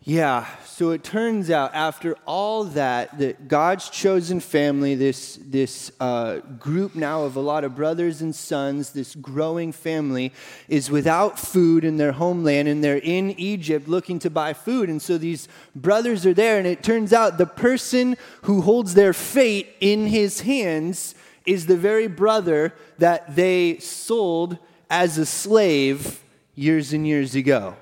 Yeah, 0.07 0.47
so 0.67 0.91
it 0.91 1.03
turns 1.03 1.49
out 1.49 1.75
after 1.75 2.15
all 2.27 2.65
that, 2.65 3.19
that 3.19 3.49
God's 3.49 3.89
chosen 3.89 4.39
family, 4.39 4.95
this, 4.95 5.39
this 5.43 5.93
uh, 5.99 6.41
group 6.59 6.95
now 6.95 7.23
of 7.23 7.37
a 7.37 7.41
lot 7.41 7.65
of 7.65 7.75
brothers 7.75 8.21
and 8.21 8.35
sons, 8.35 8.91
this 8.91 9.15
growing 9.15 9.73
family, 9.73 10.35
is 10.69 10.91
without 10.91 11.39
food 11.39 11.85
in 11.85 11.97
their 11.97 12.13
homeland 12.13 12.69
and 12.69 12.85
they're 12.85 12.99
in 12.99 13.31
Egypt 13.41 13.89
looking 13.89 14.19
to 14.19 14.29
buy 14.29 14.53
food. 14.53 14.91
And 14.91 15.01
so 15.01 15.17
these 15.17 15.49
brothers 15.75 16.27
are 16.27 16.35
there, 16.35 16.59
and 16.59 16.67
it 16.67 16.83
turns 16.83 17.15
out 17.15 17.39
the 17.39 17.47
person 17.47 18.19
who 18.43 18.61
holds 18.61 18.93
their 18.93 19.15
fate 19.15 19.75
in 19.81 20.09
his 20.09 20.43
hands 20.43 21.15
is 21.45 21.67
the 21.67 21.77
very 21.77 22.07
brother 22.07 22.75
that 22.99 23.35
they 23.37 23.79
sold 23.79 24.59
as 24.91 25.19
a 25.19 25.27
slave 25.27 26.23
years 26.55 26.93
and 26.93 27.07
years 27.07 27.35
ago. 27.35 27.77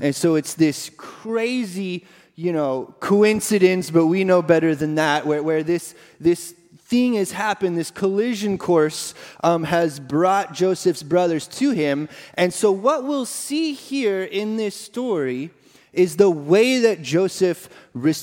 And 0.00 0.14
so 0.14 0.36
it's 0.36 0.54
this 0.54 0.90
crazy, 0.96 2.06
you 2.36 2.52
know, 2.52 2.94
coincidence, 3.00 3.90
but 3.90 4.06
we 4.06 4.24
know 4.24 4.42
better 4.42 4.74
than 4.74 4.94
that, 4.94 5.26
where, 5.26 5.42
where 5.42 5.62
this, 5.62 5.94
this 6.20 6.54
thing 6.76 7.14
has 7.14 7.32
happened, 7.32 7.76
this 7.76 7.90
collision 7.90 8.58
course 8.58 9.12
um, 9.42 9.64
has 9.64 9.98
brought 9.98 10.54
Joseph's 10.54 11.02
brothers 11.02 11.46
to 11.48 11.70
him. 11.70 12.08
And 12.34 12.54
so 12.54 12.70
what 12.70 13.04
we'll 13.04 13.26
see 13.26 13.72
here 13.72 14.22
in 14.22 14.56
this 14.56 14.74
story 14.74 15.50
is 15.92 16.16
the 16.16 16.30
way 16.30 16.78
that 16.80 17.02
Joseph, 17.02 17.68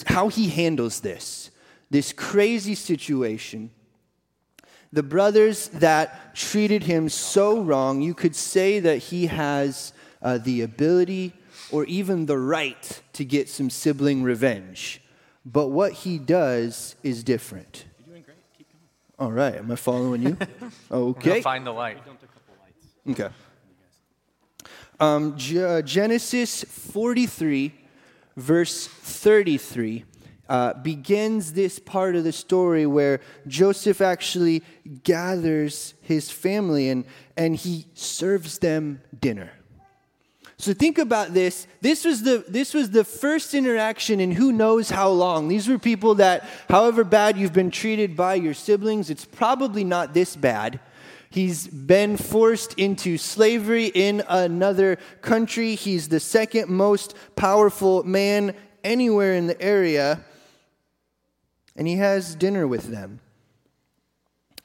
how 0.06 0.30
he 0.30 0.50
handles 0.50 1.02
this, 1.02 1.52
this 1.90 2.14
crazy 2.14 2.76
situation. 2.76 3.70
The 4.96 5.04
brothers 5.04 5.68
that 5.74 6.34
treated 6.36 6.84
him 6.84 7.10
so 7.10 7.60
wrong, 7.60 8.02
you 8.02 8.14
could 8.14 8.34
say 8.34 8.80
that 8.80 8.98
he 9.00 9.26
has 9.26 9.92
uh, 10.22 10.38
the 10.38 10.62
ability 10.62 11.34
or 11.70 11.84
even 11.84 12.28
the 12.28 12.38
right 12.38 13.02
to 13.12 13.26
get 13.26 13.50
some 13.50 13.70
sibling 13.70 14.24
revenge. 14.24 15.02
But 15.46 15.68
what 15.68 15.92
he 15.92 16.18
does 16.18 16.96
is 17.04 17.26
different. 17.26 17.84
You're 18.06 18.14
doing 18.14 18.24
great. 18.24 18.38
Keep 18.58 18.68
going. 18.72 19.28
All 19.28 19.34
right. 19.34 19.56
Am 19.56 19.70
I 19.70 19.76
following 19.76 20.22
you? 20.22 20.38
Okay. 20.90 21.42
find 21.42 21.68
the 21.68 21.74
light. 21.74 21.98
Okay. 23.10 23.28
Um, 24.98 25.36
G- 25.38 25.62
uh, 25.62 25.82
Genesis 25.82 26.64
43, 26.64 27.74
verse 28.38 28.88
33. 28.88 30.06
Uh, 30.48 30.74
begins 30.76 31.54
this 31.54 31.80
part 31.80 32.16
of 32.16 32.24
the 32.24 32.32
story 32.32 32.86
where 32.86 33.20
Joseph 33.48 34.00
actually 34.00 34.62
gathers 35.04 35.96
his 36.02 36.30
family 36.30 36.90
and, 36.90 37.04
and 37.36 37.56
he 37.56 37.88
serves 37.96 38.60
them 38.60 39.02
dinner. 39.20 39.52
So 40.58 40.74
think 40.74 40.98
about 40.98 41.34
this. 41.34 41.68
This 41.82 42.06
was 42.06 42.24
the 42.24 42.46
this 42.48 42.74
was 42.74 42.92
the 42.92 43.04
first 43.04 43.54
interaction 43.54 44.20
in 44.20 44.32
who 44.32 44.52
knows 44.52 44.90
how 44.90 45.10
long. 45.10 45.48
These 45.48 45.68
were 45.68 45.78
people 45.78 46.16
that 46.16 46.48
however 46.70 47.04
bad 47.04 47.38
you've 47.38 47.54
been 47.54 47.72
treated 47.72 48.16
by 48.16 48.36
your 48.36 48.54
siblings, 48.54 49.10
it's 49.10 49.26
probably 49.26 49.84
not 49.84 50.14
this 50.14 50.36
bad. 50.36 50.80
He's 51.30 51.68
been 51.68 52.16
forced 52.16 52.76
into 52.76 53.18
slavery 53.18 53.88
in 53.88 54.24
another 54.30 54.98
country. 55.22 55.76
He's 55.76 56.08
the 56.08 56.22
second 56.22 56.70
most 56.70 57.14
powerful 57.36 58.04
man 58.04 58.56
anywhere 58.86 59.36
in 59.36 59.48
the 59.48 59.62
area. 59.62 60.24
And 61.76 61.88
he 61.88 61.96
has 61.96 62.36
dinner 62.36 62.68
with 62.68 62.88
them. 62.88 63.20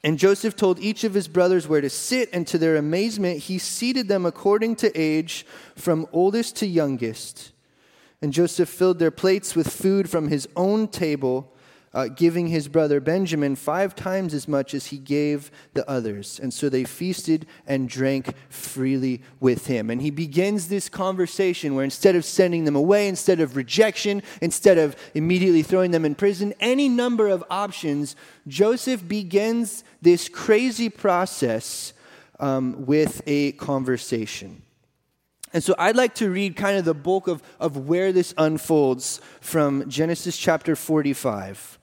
And 0.03 0.17
Joseph 0.17 0.55
told 0.55 0.79
each 0.79 1.03
of 1.03 1.13
his 1.13 1.27
brothers 1.27 1.67
where 1.67 1.81
to 1.81 1.89
sit, 1.89 2.29
and 2.33 2.47
to 2.47 2.57
their 2.57 2.75
amazement, 2.75 3.39
he 3.39 3.59
seated 3.59 4.07
them 4.07 4.25
according 4.25 4.77
to 4.77 4.99
age, 4.99 5.45
from 5.75 6.07
oldest 6.11 6.55
to 6.57 6.65
youngest. 6.65 7.51
And 8.21 8.33
Joseph 8.33 8.69
filled 8.69 8.99
their 8.99 9.11
plates 9.11 9.55
with 9.55 9.71
food 9.71 10.09
from 10.09 10.27
his 10.27 10.47
own 10.55 10.87
table 10.87 11.50
uh, 11.93 12.07
giving 12.07 12.47
his 12.47 12.67
brother 12.67 13.01
Benjamin 13.01 13.55
five 13.55 13.95
times 13.95 14.33
as 14.33 14.47
much 14.47 14.73
as 14.73 14.87
he 14.87 14.97
gave 14.97 15.51
the 15.73 15.87
others. 15.89 16.39
And 16.39 16.53
so 16.53 16.69
they 16.69 16.85
feasted 16.85 17.45
and 17.67 17.89
drank 17.89 18.33
freely 18.49 19.21
with 19.39 19.67
him. 19.67 19.89
And 19.89 20.01
he 20.01 20.09
begins 20.09 20.69
this 20.69 20.87
conversation 20.87 21.75
where 21.75 21.83
instead 21.83 22.15
of 22.15 22.23
sending 22.23 22.63
them 22.63 22.75
away, 22.75 23.09
instead 23.09 23.41
of 23.41 23.57
rejection, 23.57 24.23
instead 24.41 24.77
of 24.77 24.95
immediately 25.13 25.63
throwing 25.63 25.91
them 25.91 26.05
in 26.05 26.15
prison, 26.15 26.53
any 26.61 26.87
number 26.87 27.27
of 27.27 27.43
options, 27.49 28.15
Joseph 28.47 29.05
begins 29.05 29.83
this 30.01 30.29
crazy 30.29 30.89
process 30.89 31.91
um, 32.39 32.85
with 32.85 33.21
a 33.27 33.51
conversation. 33.53 34.61
And 35.53 35.61
so 35.61 35.75
I'd 35.77 35.97
like 35.97 36.15
to 36.15 36.29
read 36.29 36.55
kind 36.55 36.77
of 36.77 36.85
the 36.85 36.93
bulk 36.93 37.27
of, 37.27 37.43
of 37.59 37.75
where 37.75 38.13
this 38.13 38.33
unfolds 38.37 39.19
from 39.41 39.89
Genesis 39.89 40.37
chapter 40.37 40.77
45. 40.77 41.79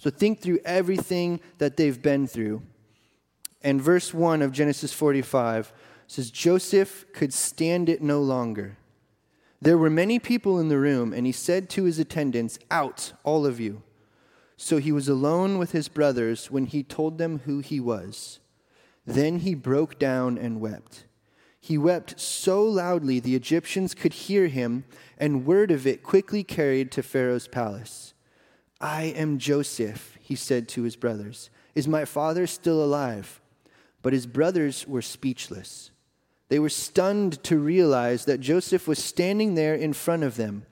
So 0.00 0.08
think 0.08 0.40
through 0.40 0.60
everything 0.64 1.40
that 1.58 1.76
they've 1.76 2.00
been 2.00 2.26
through. 2.26 2.62
And 3.60 3.82
verse 3.82 4.14
1 4.14 4.40
of 4.40 4.50
Genesis 4.50 4.94
45 4.94 5.74
says 6.06 6.30
Joseph 6.30 7.04
could 7.12 7.34
stand 7.34 7.90
it 7.90 8.00
no 8.00 8.22
longer. 8.22 8.78
There 9.60 9.76
were 9.76 9.90
many 9.90 10.18
people 10.18 10.58
in 10.58 10.70
the 10.70 10.78
room, 10.78 11.12
and 11.12 11.26
he 11.26 11.32
said 11.32 11.68
to 11.70 11.84
his 11.84 11.98
attendants, 11.98 12.58
Out, 12.70 13.12
all 13.24 13.44
of 13.44 13.60
you. 13.60 13.82
So 14.56 14.78
he 14.78 14.90
was 14.90 15.06
alone 15.06 15.58
with 15.58 15.72
his 15.72 15.88
brothers 15.88 16.50
when 16.50 16.64
he 16.64 16.82
told 16.82 17.18
them 17.18 17.40
who 17.40 17.58
he 17.58 17.78
was. 17.78 18.40
Then 19.04 19.40
he 19.40 19.54
broke 19.54 19.98
down 19.98 20.38
and 20.38 20.62
wept. 20.62 21.04
He 21.60 21.76
wept 21.76 22.18
so 22.18 22.64
loudly 22.64 23.20
the 23.20 23.36
Egyptians 23.36 23.94
could 23.94 24.14
hear 24.14 24.46
him, 24.46 24.84
and 25.18 25.44
word 25.44 25.70
of 25.70 25.86
it 25.86 26.02
quickly 26.02 26.42
carried 26.42 26.90
to 26.92 27.02
Pharaoh's 27.02 27.48
palace. 27.48 28.14
I 28.80 29.04
am 29.04 29.38
Joseph, 29.38 30.16
he 30.20 30.34
said 30.34 30.68
to 30.68 30.82
his 30.82 30.96
brothers. 30.96 31.50
Is 31.74 31.86
my 31.86 32.04
father 32.04 32.46
still 32.46 32.82
alive? 32.82 33.40
But 34.02 34.12
his 34.12 34.26
brothers 34.26 34.86
were 34.88 35.02
speechless. 35.02 35.90
They 36.48 36.58
were 36.58 36.70
stunned 36.70 37.42
to 37.44 37.58
realize 37.58 38.24
that 38.24 38.40
Joseph 38.40 38.88
was 38.88 39.02
standing 39.02 39.54
there 39.54 39.74
in 39.74 39.92
front 39.92 40.24
of 40.24 40.36
them. 40.36 40.64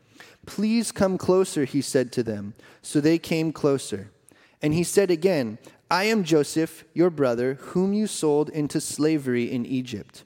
Please 0.47 0.91
come 0.91 1.19
closer, 1.19 1.65
he 1.65 1.83
said 1.83 2.11
to 2.13 2.23
them. 2.23 2.55
So 2.83 3.01
they 3.01 3.19
came 3.19 3.53
closer. 3.53 4.11
And 4.63 4.73
he 4.73 4.83
said 4.83 5.11
again, 5.11 5.59
I 5.91 6.05
am 6.05 6.25
Joseph, 6.25 6.85
your 6.95 7.11
brother, 7.11 7.55
whom 7.55 7.93
you 7.93 8.07
sold 8.07 8.49
into 8.49 8.81
slavery 8.81 9.51
in 9.51 9.67
Egypt. 9.67 10.25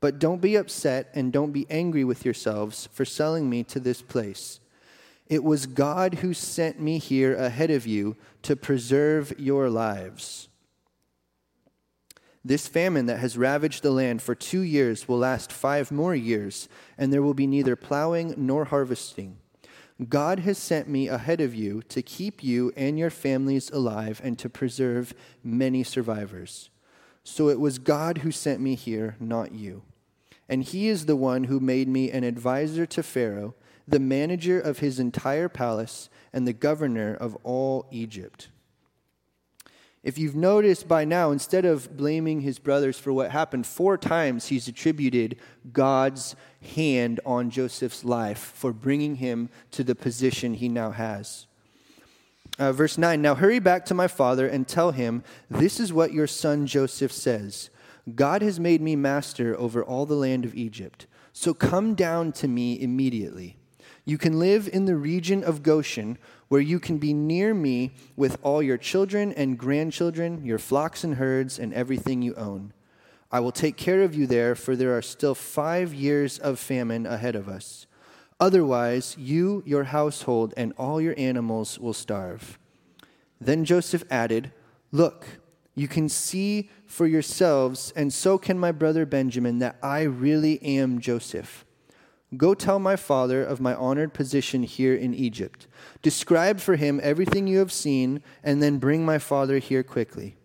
But 0.00 0.18
don't 0.18 0.40
be 0.40 0.56
upset 0.56 1.10
and 1.14 1.32
don't 1.32 1.52
be 1.52 1.66
angry 1.68 2.04
with 2.04 2.24
yourselves 2.24 2.88
for 2.92 3.04
selling 3.04 3.50
me 3.50 3.64
to 3.64 3.80
this 3.80 4.00
place. 4.00 4.60
It 5.28 5.44
was 5.44 5.66
God 5.66 6.14
who 6.14 6.32
sent 6.32 6.80
me 6.80 6.98
here 6.98 7.34
ahead 7.34 7.70
of 7.70 7.86
you 7.86 8.16
to 8.42 8.56
preserve 8.56 9.38
your 9.38 9.68
lives. 9.68 10.48
This 12.44 12.66
famine 12.66 13.06
that 13.06 13.18
has 13.18 13.36
ravaged 13.36 13.82
the 13.82 13.90
land 13.90 14.22
for 14.22 14.34
two 14.34 14.62
years 14.62 15.06
will 15.06 15.18
last 15.18 15.52
five 15.52 15.92
more 15.92 16.14
years, 16.14 16.68
and 16.96 17.12
there 17.12 17.22
will 17.22 17.34
be 17.34 17.46
neither 17.46 17.76
plowing 17.76 18.34
nor 18.38 18.66
harvesting. 18.66 19.36
God 20.08 20.40
has 20.40 20.56
sent 20.56 20.88
me 20.88 21.08
ahead 21.08 21.40
of 21.40 21.54
you 21.54 21.82
to 21.88 22.02
keep 22.02 22.42
you 22.42 22.72
and 22.76 22.98
your 22.98 23.10
families 23.10 23.68
alive 23.70 24.20
and 24.22 24.38
to 24.38 24.48
preserve 24.48 25.12
many 25.42 25.82
survivors. 25.82 26.70
So 27.24 27.48
it 27.48 27.60
was 27.60 27.78
God 27.78 28.18
who 28.18 28.30
sent 28.30 28.60
me 28.60 28.76
here, 28.76 29.16
not 29.18 29.52
you. 29.52 29.82
And 30.48 30.62
he 30.62 30.88
is 30.88 31.04
the 31.04 31.16
one 31.16 31.44
who 31.44 31.60
made 31.60 31.88
me 31.88 32.10
an 32.10 32.24
advisor 32.24 32.86
to 32.86 33.02
Pharaoh, 33.02 33.54
the 33.88 33.98
manager 33.98 34.60
of 34.60 34.78
his 34.78 35.00
entire 35.00 35.48
palace, 35.48 36.10
and 36.32 36.46
the 36.46 36.52
governor 36.52 37.14
of 37.14 37.36
all 37.42 37.86
Egypt. 37.90 38.48
If 40.04 40.16
you've 40.16 40.36
noticed 40.36 40.86
by 40.86 41.04
now, 41.04 41.32
instead 41.32 41.64
of 41.64 41.96
blaming 41.96 42.42
his 42.42 42.58
brothers 42.58 42.98
for 42.98 43.12
what 43.12 43.30
happened, 43.30 43.66
four 43.66 43.98
times 43.98 44.46
he's 44.46 44.68
attributed 44.68 45.36
God's 45.72 46.36
hand 46.74 47.18
on 47.26 47.50
Joseph's 47.50 48.04
life 48.04 48.52
for 48.54 48.72
bringing 48.72 49.16
him 49.16 49.48
to 49.72 49.82
the 49.82 49.94
position 49.94 50.54
he 50.54 50.68
now 50.68 50.92
has. 50.92 51.46
Uh, 52.58 52.72
verse 52.72 52.96
9 52.96 53.20
Now 53.20 53.34
hurry 53.34 53.58
back 53.58 53.84
to 53.86 53.94
my 53.94 54.06
father 54.06 54.46
and 54.46 54.66
tell 54.66 54.92
him, 54.92 55.24
This 55.50 55.80
is 55.80 55.92
what 55.92 56.12
your 56.12 56.26
son 56.26 56.66
Joseph 56.66 57.12
says 57.12 57.70
God 58.14 58.40
has 58.42 58.60
made 58.60 58.80
me 58.80 58.96
master 58.96 59.58
over 59.58 59.82
all 59.82 60.06
the 60.06 60.14
land 60.14 60.44
of 60.44 60.54
Egypt. 60.54 61.06
So 61.32 61.54
come 61.54 61.94
down 61.94 62.32
to 62.32 62.48
me 62.48 62.80
immediately. 62.80 63.58
You 64.08 64.16
can 64.16 64.38
live 64.38 64.70
in 64.72 64.86
the 64.86 64.96
region 64.96 65.44
of 65.44 65.62
Goshen, 65.62 66.16
where 66.48 66.62
you 66.62 66.80
can 66.80 66.96
be 66.96 67.12
near 67.12 67.52
me 67.52 67.92
with 68.16 68.38
all 68.42 68.62
your 68.62 68.78
children 68.78 69.34
and 69.34 69.58
grandchildren, 69.58 70.46
your 70.46 70.58
flocks 70.58 71.04
and 71.04 71.16
herds, 71.16 71.58
and 71.58 71.74
everything 71.74 72.22
you 72.22 72.34
own. 72.36 72.72
I 73.30 73.40
will 73.40 73.52
take 73.52 73.76
care 73.76 74.00
of 74.02 74.14
you 74.14 74.26
there, 74.26 74.54
for 74.54 74.74
there 74.74 74.96
are 74.96 75.02
still 75.02 75.34
five 75.34 75.92
years 75.92 76.38
of 76.38 76.58
famine 76.58 77.04
ahead 77.04 77.36
of 77.36 77.50
us. 77.50 77.86
Otherwise, 78.40 79.14
you, 79.18 79.62
your 79.66 79.84
household, 79.84 80.54
and 80.56 80.72
all 80.78 81.02
your 81.02 81.14
animals 81.18 81.78
will 81.78 81.92
starve. 81.92 82.58
Then 83.38 83.66
Joseph 83.66 84.04
added, 84.10 84.52
Look, 84.90 85.26
you 85.74 85.86
can 85.86 86.08
see 86.08 86.70
for 86.86 87.06
yourselves, 87.06 87.92
and 87.94 88.10
so 88.10 88.38
can 88.38 88.58
my 88.58 88.72
brother 88.72 89.04
Benjamin, 89.04 89.58
that 89.58 89.76
I 89.82 90.04
really 90.04 90.62
am 90.62 90.98
Joseph. 90.98 91.66
Go 92.36 92.54
tell 92.54 92.78
my 92.78 92.96
father 92.96 93.42
of 93.42 93.60
my 93.60 93.74
honored 93.74 94.12
position 94.12 94.62
here 94.62 94.94
in 94.94 95.14
Egypt. 95.14 95.66
Describe 96.02 96.60
for 96.60 96.76
him 96.76 97.00
everything 97.02 97.46
you 97.46 97.58
have 97.58 97.72
seen, 97.72 98.22
and 98.44 98.62
then 98.62 98.78
bring 98.78 99.04
my 99.04 99.18
father 99.18 99.58
here 99.58 99.82
quickly. 99.82 100.36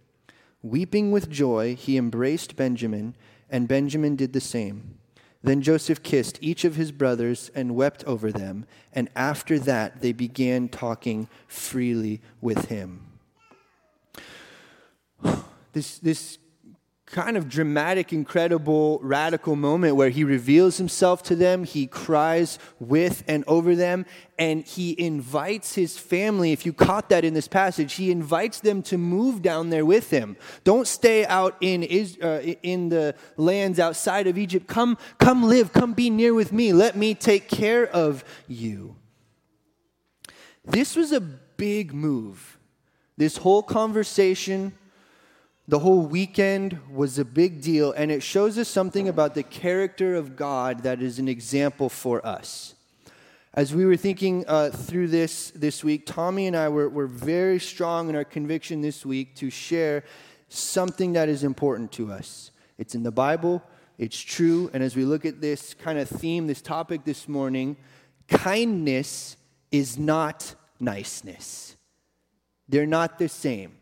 Weeping 0.62 1.12
with 1.12 1.30
joy, 1.30 1.76
he 1.76 1.98
embraced 1.98 2.56
Benjamin, 2.56 3.16
and 3.50 3.68
Benjamin 3.68 4.16
did 4.16 4.32
the 4.32 4.40
same. 4.40 4.98
Then 5.44 5.62
Joseph 5.62 6.02
kissed 6.02 6.40
each 6.42 6.64
of 6.64 6.78
his 6.78 6.94
brothers 6.94 7.52
and 7.54 7.76
wept 7.76 8.06
over 8.06 8.32
them, 8.32 8.66
and 8.94 9.10
after 9.14 9.60
that 9.60 10.00
they 10.00 10.14
began 10.14 10.70
talking 10.70 11.28
freely 11.48 12.22
with 12.42 12.66
him. 12.66 13.08
This, 15.74 15.98
this 15.98 16.38
kind 17.06 17.38
of 17.38 17.50
dramatic, 17.50 18.12
incredible, 18.14 19.00
radical 19.04 19.56
moment 19.56 19.96
where 19.96 20.10
he 20.10 20.24
reveals 20.24 20.78
himself 20.78 21.22
to 21.24 21.36
them, 21.36 21.64
he 21.64 21.86
cries 21.86 22.58
with 22.80 23.24
and 23.28 23.44
over 23.46 23.76
them, 23.76 24.06
and 24.40 24.66
he 24.66 25.00
invites 25.00 25.76
his 25.76 25.98
family. 25.98 26.52
If 26.54 26.66
you 26.66 26.74
caught 26.74 27.10
that 27.10 27.24
in 27.24 27.34
this 27.34 27.48
passage, 27.48 27.94
he 27.94 28.10
invites 28.10 28.62
them 28.62 28.82
to 28.84 28.98
move 28.98 29.42
down 29.42 29.70
there 29.70 29.86
with 29.86 30.10
him. 30.10 30.38
Don't 30.64 30.88
stay 30.88 31.26
out 31.26 31.56
in, 31.62 31.84
uh, 32.22 32.42
in 32.64 32.90
the 32.90 33.16
lands 33.38 33.80
outside 33.80 34.26
of 34.28 34.38
Egypt. 34.38 34.68
Come, 34.68 34.98
come 35.20 35.44
live, 35.44 35.74
come 35.74 35.94
be 35.94 36.10
near 36.10 36.34
with 36.34 36.52
me. 36.52 36.74
Let 36.74 36.96
me 36.96 37.14
take 37.14 37.48
care 37.48 37.86
of 37.86 38.24
you. 38.48 38.96
This 40.66 40.96
was 40.96 41.12
a 41.12 41.22
big 41.22 41.94
move. 41.94 42.58
This 43.18 43.38
whole 43.38 43.62
conversation 43.62 44.74
the 45.68 45.80
whole 45.80 46.06
weekend 46.06 46.78
was 46.92 47.18
a 47.18 47.24
big 47.24 47.62
deal, 47.62 47.94
and 47.94 48.12
it 48.12 48.22
shows 48.22 48.58
us 48.58 48.68
something 48.68 49.08
about 49.08 49.34
the 49.34 49.44
character 49.44 50.16
of 50.16 50.36
God 50.36 50.84
that 50.84 51.02
is 51.02 51.20
an 51.20 51.30
example 51.30 51.88
for 51.88 52.26
us. 52.26 52.76
As 53.54 53.74
we 53.74 53.86
were 53.86 53.96
thinking 53.96 54.44
uh, 54.48 54.72
through 54.72 55.08
this 55.08 55.52
this 55.52 55.84
week, 55.84 56.06
Tommy 56.06 56.48
and 56.48 56.56
I 56.56 56.68
were, 56.70 56.90
were 56.90 57.08
very 57.08 57.60
strong 57.60 58.10
in 58.10 58.16
our 58.16 58.26
conviction 58.26 58.82
this 58.82 59.06
week 59.06 59.36
to 59.36 59.50
share 59.50 60.04
something 60.50 61.14
that 61.14 61.30
is 61.30 61.44
important 61.44 61.92
to 61.94 62.12
us. 62.12 62.52
It's 62.78 62.96
in 62.96 63.04
the 63.04 63.12
Bible, 63.12 63.64
it's 63.98 64.20
true, 64.20 64.70
and 64.74 64.84
as 64.84 64.96
we 64.96 65.06
look 65.06 65.24
at 65.24 65.40
this 65.40 65.74
kind 65.76 65.98
of 65.98 66.10
theme, 66.10 66.48
this 66.48 66.62
topic 66.62 67.06
this 67.06 67.30
morning, 67.30 67.78
kindness 68.28 69.38
is 69.72 69.98
not 69.98 70.56
niceness. 70.80 71.78
They're 72.68 72.86
not 72.86 73.18
the 73.18 73.30
same. 73.30 73.78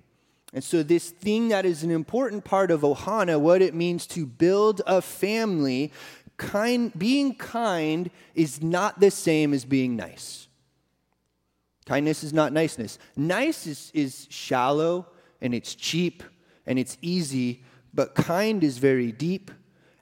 And 0.53 0.63
so, 0.63 0.83
this 0.83 1.09
thing 1.09 1.47
that 1.49 1.65
is 1.65 1.83
an 1.83 1.91
important 1.91 2.43
part 2.43 2.71
of 2.71 2.81
Ohana, 2.81 3.39
what 3.39 3.61
it 3.61 3.73
means 3.73 4.05
to 4.07 4.25
build 4.25 4.81
a 4.85 5.01
family, 5.01 5.93
kind, 6.35 6.91
being 6.97 7.35
kind 7.35 8.11
is 8.35 8.61
not 8.61 8.99
the 8.99 9.11
same 9.11 9.53
as 9.53 9.63
being 9.63 9.95
nice. 9.95 10.47
Kindness 11.85 12.23
is 12.23 12.33
not 12.33 12.51
niceness. 12.51 12.99
Nice 13.15 13.65
is, 13.65 13.91
is 13.93 14.27
shallow 14.29 15.07
and 15.39 15.53
it's 15.53 15.73
cheap 15.73 16.23
and 16.65 16.77
it's 16.77 16.97
easy, 17.01 17.63
but 17.93 18.15
kind 18.15 18.63
is 18.63 18.77
very 18.77 19.11
deep. 19.11 19.51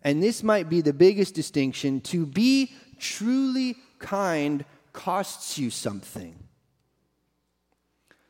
And 0.03 0.21
this 0.23 0.43
might 0.43 0.69
be 0.69 0.81
the 0.81 0.93
biggest 0.93 1.35
distinction. 1.35 2.01
To 2.01 2.25
be 2.25 2.73
truly 2.99 3.75
kind 3.99 4.65
costs 4.93 5.57
you 5.57 5.69
something. 5.69 6.48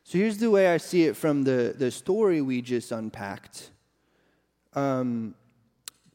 So 0.09 0.17
here's 0.17 0.39
the 0.39 0.49
way 0.49 0.73
I 0.73 0.77
see 0.77 1.03
it 1.03 1.15
from 1.15 1.43
the, 1.43 1.75
the 1.77 1.91
story 1.91 2.41
we 2.41 2.63
just 2.63 2.91
unpacked. 2.91 3.69
Um, 4.73 5.35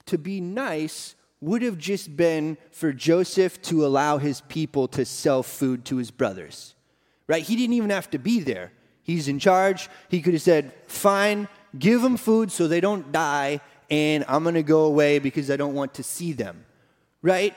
to 0.07 0.19
be 0.19 0.41
nice 0.41 1.15
would 1.41 1.63
have 1.63 1.79
just 1.79 2.17
been 2.17 2.59
for 2.73 2.93
Joseph 2.93 3.63
to 3.63 3.87
allow 3.87 4.19
his 4.19 4.41
people 4.41 4.89
to 4.89 5.05
sell 5.05 5.45
food 5.45 5.85
to 5.85 5.99
his 5.99 6.11
brothers, 6.11 6.75
right? 7.29 7.45
He 7.45 7.55
didn't 7.55 7.75
even 7.75 7.91
have 7.91 8.11
to 8.11 8.19
be 8.19 8.41
there. 8.41 8.73
He's 9.05 9.29
in 9.29 9.39
charge. 9.39 9.89
He 10.09 10.21
could 10.23 10.33
have 10.33 10.43
said, 10.43 10.73
Fine, 10.89 11.47
give 11.79 12.03
them 12.03 12.17
food 12.17 12.51
so 12.51 12.67
they 12.67 12.81
don't 12.81 13.13
die, 13.13 13.61
and 13.91 14.25
I'm 14.27 14.43
going 14.43 14.57
to 14.57 14.65
go 14.65 14.87
away 14.87 15.21
because 15.21 15.53
I 15.53 15.57
don't 15.57 15.75
want 15.75 15.95
to 15.95 16.03
see 16.03 16.33
them, 16.33 16.65
right? 17.23 17.55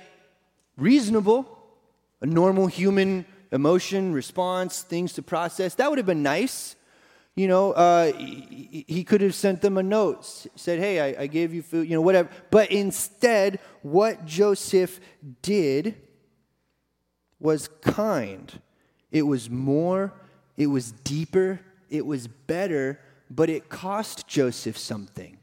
Reasonable, 0.78 1.48
a 2.22 2.28
normal 2.28 2.68
human 2.68 3.26
emotion, 3.52 4.14
response, 4.14 4.82
things 4.82 5.14
to 5.14 5.22
process. 5.22 5.76
That 5.76 5.90
would 5.90 6.00
have 6.00 6.06
been 6.06 6.24
nice. 6.24 6.76
You 7.36 7.48
know, 7.48 7.72
uh, 7.74 8.14
he, 8.14 9.04
could 9.04 9.22
have 9.22 9.36
sent 9.36 9.62
them 9.62 9.78
a 9.78 9.84
note, 9.84 10.26
said, 10.56 10.80
Hey, 10.80 11.16
I, 11.16 11.24
I 11.24 11.28
gave 11.28 11.54
you 11.54 11.62
food, 11.62 11.88
you 11.88 11.96
know, 11.96 12.02
whatever. 12.02 12.30
But 12.50 12.72
instead, 12.72 13.60
what 13.84 14.26
Joseph 14.26 15.00
did 15.44 15.96
was 17.40 17.68
kind. 17.82 18.60
It 19.12 19.22
was 19.22 19.52
more, 19.52 20.14
it 20.58 20.68
was 20.68 20.92
deeper, 20.92 21.60
it 21.90 22.08
was 22.08 22.28
better, 22.28 23.00
but 23.30 23.50
it 23.52 23.70
cost 23.70 24.28
Joseph 24.28 24.78
something. 24.78 25.38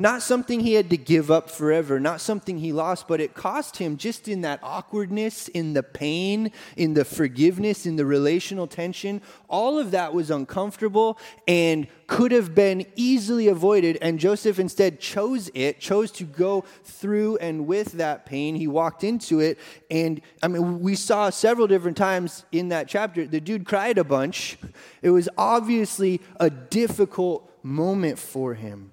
Not 0.00 0.22
something 0.22 0.60
he 0.60 0.74
had 0.74 0.90
to 0.90 0.96
give 0.96 1.28
up 1.28 1.50
forever, 1.50 1.98
not 1.98 2.20
something 2.20 2.58
he 2.58 2.72
lost, 2.72 3.08
but 3.08 3.20
it 3.20 3.34
cost 3.34 3.78
him 3.78 3.96
just 3.96 4.28
in 4.28 4.42
that 4.42 4.60
awkwardness, 4.62 5.48
in 5.48 5.72
the 5.72 5.82
pain, 5.82 6.52
in 6.76 6.94
the 6.94 7.04
forgiveness, 7.04 7.84
in 7.84 7.96
the 7.96 8.06
relational 8.06 8.68
tension. 8.68 9.20
All 9.48 9.76
of 9.76 9.90
that 9.90 10.14
was 10.14 10.30
uncomfortable 10.30 11.18
and 11.48 11.88
could 12.06 12.30
have 12.30 12.54
been 12.54 12.86
easily 12.94 13.48
avoided. 13.48 13.98
And 14.00 14.20
Joseph 14.20 14.60
instead 14.60 15.00
chose 15.00 15.50
it, 15.52 15.80
chose 15.80 16.12
to 16.12 16.24
go 16.24 16.64
through 16.84 17.38
and 17.38 17.66
with 17.66 17.94
that 17.94 18.24
pain. 18.24 18.54
He 18.54 18.68
walked 18.68 19.02
into 19.02 19.40
it. 19.40 19.58
And 19.90 20.20
I 20.44 20.46
mean, 20.46 20.78
we 20.78 20.94
saw 20.94 21.28
several 21.30 21.66
different 21.66 21.96
times 21.96 22.44
in 22.52 22.68
that 22.68 22.86
chapter, 22.86 23.26
the 23.26 23.40
dude 23.40 23.66
cried 23.66 23.98
a 23.98 24.04
bunch. 24.04 24.58
It 25.02 25.10
was 25.10 25.28
obviously 25.36 26.20
a 26.38 26.50
difficult 26.50 27.50
moment 27.64 28.20
for 28.20 28.54
him. 28.54 28.92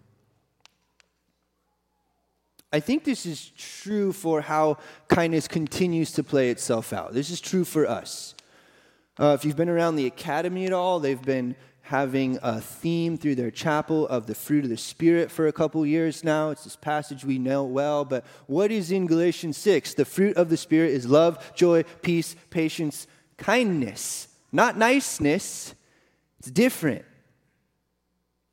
I 2.75 2.81
think 2.81 3.05
this 3.05 3.25
is 3.25 3.53
true 3.57 4.11
for 4.11 4.41
how 4.41 4.79
kindness 5.07 5.47
continues 5.47 6.11
to 6.11 6.23
play 6.25 6.49
itself 6.49 6.91
out. 6.91 7.13
This 7.13 7.29
is 7.29 7.39
true 7.39 7.63
for 7.63 7.87
us. 7.87 8.35
Uh, 9.17 9.27
if 9.39 9.45
you've 9.45 9.55
been 9.55 9.69
around 9.69 9.95
the 9.95 10.07
academy 10.07 10.65
at 10.65 10.73
all, 10.73 10.99
they've 10.99 11.21
been 11.21 11.55
having 11.83 12.37
a 12.43 12.59
theme 12.59 13.15
through 13.15 13.35
their 13.35 13.49
chapel 13.49 14.05
of 14.09 14.27
the 14.27 14.35
fruit 14.35 14.65
of 14.65 14.69
the 14.69 14.75
Spirit 14.75 15.31
for 15.31 15.47
a 15.47 15.53
couple 15.53 15.85
years 15.85 16.21
now. 16.21 16.49
It's 16.49 16.65
this 16.65 16.75
passage 16.75 17.23
we 17.23 17.39
know 17.39 17.63
well, 17.63 18.03
but 18.03 18.25
what 18.47 18.71
is 18.71 18.91
in 18.91 19.07
Galatians 19.07 19.55
6? 19.55 19.93
The 19.93 20.03
fruit 20.03 20.35
of 20.35 20.49
the 20.49 20.57
Spirit 20.57 20.91
is 20.91 21.07
love, 21.07 21.55
joy, 21.55 21.83
peace, 22.01 22.35
patience, 22.49 23.07
kindness, 23.37 24.27
not 24.51 24.77
niceness. 24.77 25.73
It's 26.39 26.51
different. 26.51 27.05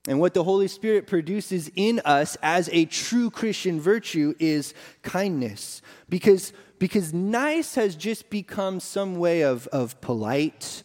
And 0.08 0.18
what 0.18 0.34
the 0.34 0.42
Holy 0.42 0.66
Spirit 0.66 1.06
produces 1.06 1.70
in 1.76 2.00
us 2.04 2.36
as 2.42 2.68
a 2.72 2.86
true 2.86 3.30
Christian 3.30 3.80
virtue 3.80 4.34
is 4.40 4.74
kindness. 5.02 5.80
Because, 6.08 6.52
because 6.80 7.14
nice 7.14 7.76
has 7.76 7.94
just 7.94 8.28
become 8.28 8.80
some 8.80 9.16
way 9.16 9.42
of, 9.42 9.68
of 9.68 10.00
polite, 10.00 10.82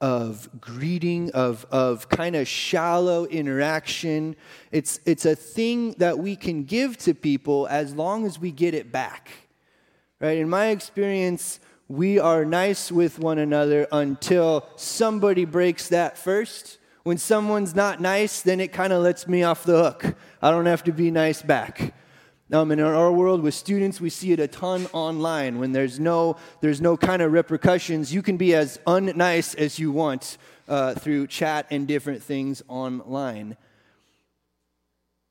of 0.00 0.48
greeting, 0.60 1.30
of, 1.32 1.66
of 1.70 2.08
kind 2.08 2.34
of 2.34 2.48
shallow 2.48 3.26
interaction. 3.26 4.34
It's, 4.72 4.98
it's 5.04 5.26
a 5.26 5.36
thing 5.36 5.92
that 5.98 6.18
we 6.18 6.34
can 6.34 6.64
give 6.64 6.96
to 6.98 7.12
people 7.12 7.66
as 7.68 7.94
long 7.94 8.24
as 8.24 8.38
we 8.38 8.50
get 8.50 8.72
it 8.72 8.90
back. 8.90 9.30
Right? 10.20 10.38
In 10.38 10.48
my 10.48 10.68
experience, 10.68 11.60
we 11.86 12.18
are 12.18 12.46
nice 12.46 12.90
with 12.90 13.18
one 13.18 13.38
another 13.38 13.86
until 13.92 14.66
somebody 14.76 15.44
breaks 15.44 15.88
that 15.88 16.16
first 16.16 16.78
when 17.04 17.18
someone's 17.18 17.74
not 17.74 18.00
nice, 18.00 18.40
then 18.40 18.60
it 18.60 18.72
kind 18.72 18.90
of 18.92 19.02
lets 19.02 19.28
me 19.28 19.42
off 19.42 19.64
the 19.64 19.76
hook. 19.76 20.16
I 20.40 20.50
don't 20.50 20.64
have 20.64 20.82
to 20.84 20.92
be 20.92 21.10
nice 21.10 21.42
back. 21.42 21.94
Um, 22.50 22.72
in 22.72 22.80
our 22.80 23.12
world 23.12 23.42
with 23.42 23.54
students, 23.54 24.00
we 24.00 24.08
see 24.08 24.32
it 24.32 24.40
a 24.40 24.48
ton 24.48 24.86
online. 24.92 25.58
When 25.58 25.72
there's 25.72 26.00
no, 26.00 26.36
there's 26.62 26.80
no 26.80 26.96
kind 26.96 27.20
of 27.20 27.32
repercussions, 27.32 28.12
you 28.12 28.22
can 28.22 28.38
be 28.38 28.54
as 28.54 28.78
unnice 28.86 29.54
as 29.54 29.78
you 29.78 29.92
want 29.92 30.38
uh, 30.66 30.94
through 30.94 31.26
chat 31.26 31.66
and 31.70 31.86
different 31.86 32.22
things 32.22 32.62
online. 32.68 33.58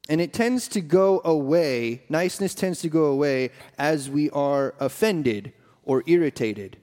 And 0.10 0.22
it 0.22 0.32
tends 0.32 0.68
to 0.70 0.82
go 0.82 1.22
away, 1.26 2.04
niceness 2.08 2.54
tends 2.54 2.82
to 2.82 2.90
go 2.90 3.06
away 3.06 3.50
as 3.80 4.12
we 4.12 4.30
are 4.32 4.76
offended 4.80 5.54
or 5.84 6.04
irritated. 6.06 6.78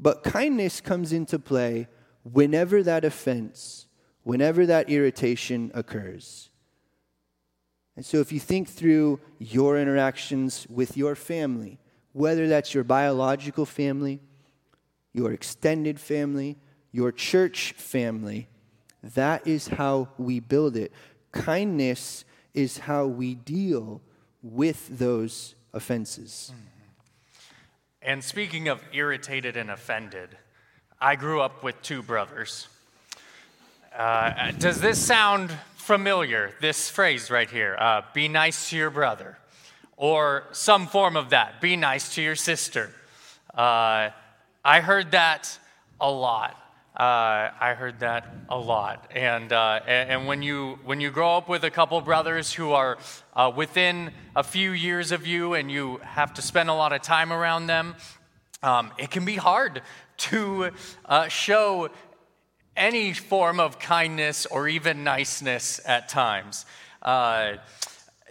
But 0.00 0.24
kindness 0.24 0.80
comes 0.80 1.12
into 1.12 1.38
play 1.38 1.86
whenever 2.24 2.82
that 2.82 3.04
offense 3.04 3.86
whenever 4.28 4.66
that 4.66 4.90
irritation 4.90 5.70
occurs. 5.72 6.50
And 7.96 8.04
so, 8.04 8.18
if 8.18 8.30
you 8.30 8.38
think 8.38 8.68
through 8.68 9.20
your 9.38 9.80
interactions 9.80 10.66
with 10.68 10.98
your 10.98 11.14
family, 11.14 11.78
whether 12.12 12.46
that's 12.46 12.74
your 12.74 12.84
biological 12.84 13.64
family, 13.64 14.20
your 15.14 15.32
extended 15.32 15.98
family, 15.98 16.58
your 16.92 17.10
church 17.10 17.72
family, 17.72 18.48
that 19.02 19.46
is 19.46 19.66
how 19.66 20.10
we 20.18 20.40
build 20.40 20.76
it. 20.76 20.92
Kindness 21.32 22.26
is 22.52 22.76
how 22.76 23.06
we 23.06 23.34
deal 23.34 24.02
with 24.42 24.98
those 24.98 25.54
offenses. 25.72 26.52
And 28.02 28.22
speaking 28.22 28.68
of 28.68 28.84
irritated 28.92 29.56
and 29.56 29.70
offended, 29.70 30.36
I 31.00 31.16
grew 31.16 31.40
up 31.40 31.64
with 31.64 31.80
two 31.80 32.02
brothers. 32.02 32.68
Uh, 33.98 34.52
does 34.52 34.80
this 34.80 34.96
sound 34.96 35.50
familiar, 35.74 36.52
this 36.60 36.88
phrase 36.88 37.32
right 37.32 37.50
here? 37.50 37.76
Uh, 37.80 38.02
be 38.14 38.28
nice 38.28 38.70
to 38.70 38.76
your 38.76 38.90
brother. 38.90 39.36
Or 39.96 40.44
some 40.52 40.86
form 40.86 41.16
of 41.16 41.30
that. 41.30 41.60
Be 41.60 41.74
nice 41.74 42.14
to 42.14 42.22
your 42.22 42.36
sister. 42.36 42.92
Uh, 43.52 44.10
I 44.64 44.80
heard 44.82 45.10
that 45.10 45.58
a 46.00 46.08
lot. 46.08 46.52
Uh, 46.96 47.50
I 47.60 47.74
heard 47.76 47.98
that 47.98 48.32
a 48.48 48.56
lot. 48.56 49.10
And, 49.16 49.52
uh, 49.52 49.80
and 49.84 50.28
when, 50.28 50.42
you, 50.42 50.78
when 50.84 51.00
you 51.00 51.10
grow 51.10 51.36
up 51.36 51.48
with 51.48 51.64
a 51.64 51.70
couple 51.70 52.00
brothers 52.00 52.52
who 52.52 52.70
are 52.70 52.98
uh, 53.34 53.50
within 53.52 54.12
a 54.36 54.44
few 54.44 54.70
years 54.70 55.10
of 55.10 55.26
you 55.26 55.54
and 55.54 55.72
you 55.72 55.96
have 56.04 56.34
to 56.34 56.42
spend 56.42 56.70
a 56.70 56.74
lot 56.74 56.92
of 56.92 57.02
time 57.02 57.32
around 57.32 57.66
them, 57.66 57.96
um, 58.62 58.92
it 58.96 59.10
can 59.10 59.24
be 59.24 59.34
hard 59.34 59.82
to 60.18 60.70
uh, 61.04 61.26
show 61.28 61.90
any 62.78 63.12
form 63.12 63.58
of 63.58 63.78
kindness 63.78 64.46
or 64.46 64.68
even 64.68 65.02
niceness 65.02 65.80
at 65.84 66.08
times. 66.08 66.64
Uh, 67.02 67.54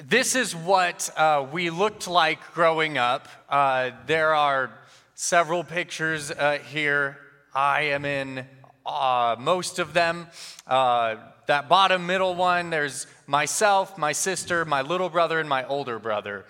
this 0.03 0.35
is 0.35 0.55
what 0.55 1.09
uh, 1.17 1.45
we 1.51 1.69
looked 1.69 2.07
like 2.07 2.39
growing 2.53 2.97
up. 2.97 3.27
Uh, 3.49 3.91
there 4.05 4.33
are 4.33 4.71
several 5.15 5.63
pictures 5.63 6.31
uh, 6.31 6.59
here. 6.69 7.17
I 7.53 7.81
am 7.81 8.05
in 8.05 8.45
uh, 8.85 9.35
most 9.37 9.79
of 9.79 9.93
them. 9.93 10.27
Uh, 10.65 11.17
that 11.47 11.67
bottom 11.67 12.05
middle 12.05 12.35
one, 12.35 12.69
there's 12.69 13.05
myself, 13.25 13.97
my 13.97 14.13
sister, 14.13 14.63
my 14.63 14.81
little 14.81 15.09
brother, 15.09 15.39
and 15.39 15.49
my 15.49 15.65
older 15.65 15.99
brother. 15.99 16.45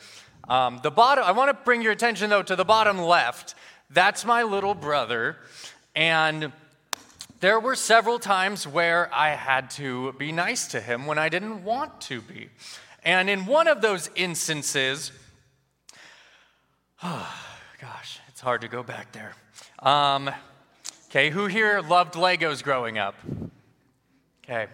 Um, 0.47 0.79
the 0.83 0.91
bottom, 0.91 1.23
I 1.23 1.31
want 1.31 1.49
to 1.49 1.63
bring 1.65 1.81
your 1.81 1.91
attention 1.91 2.29
though 2.29 2.43
to 2.43 2.55
the 2.55 2.65
bottom 2.65 2.99
left. 2.99 3.55
That's 3.89 4.23
my 4.23 4.43
little 4.43 4.75
brother. 4.75 5.37
And 5.95 6.51
there 7.39 7.59
were 7.59 7.75
several 7.75 8.17
times 8.19 8.67
where 8.67 9.13
I 9.13 9.29
had 9.29 9.69
to 9.71 10.13
be 10.13 10.31
nice 10.31 10.67
to 10.69 10.81
him 10.81 11.05
when 11.05 11.17
I 11.17 11.29
didn't 11.29 11.63
want 11.63 12.01
to 12.01 12.21
be. 12.21 12.49
And 13.03 13.29
in 13.29 13.45
one 13.45 13.67
of 13.67 13.81
those 13.81 14.09
instances, 14.15 15.11
oh, 17.03 17.33
gosh, 17.81 18.19
it's 18.27 18.41
hard 18.41 18.61
to 18.61 18.67
go 18.67 18.81
back 18.81 19.11
there. 19.11 19.35
Um, 19.79 20.31
okay, 21.09 21.29
who 21.29 21.45
here 21.45 21.81
loved 21.81 22.15
Legos 22.15 22.63
growing 22.63 22.97
up? 22.97 23.15
Okay, 24.43 24.67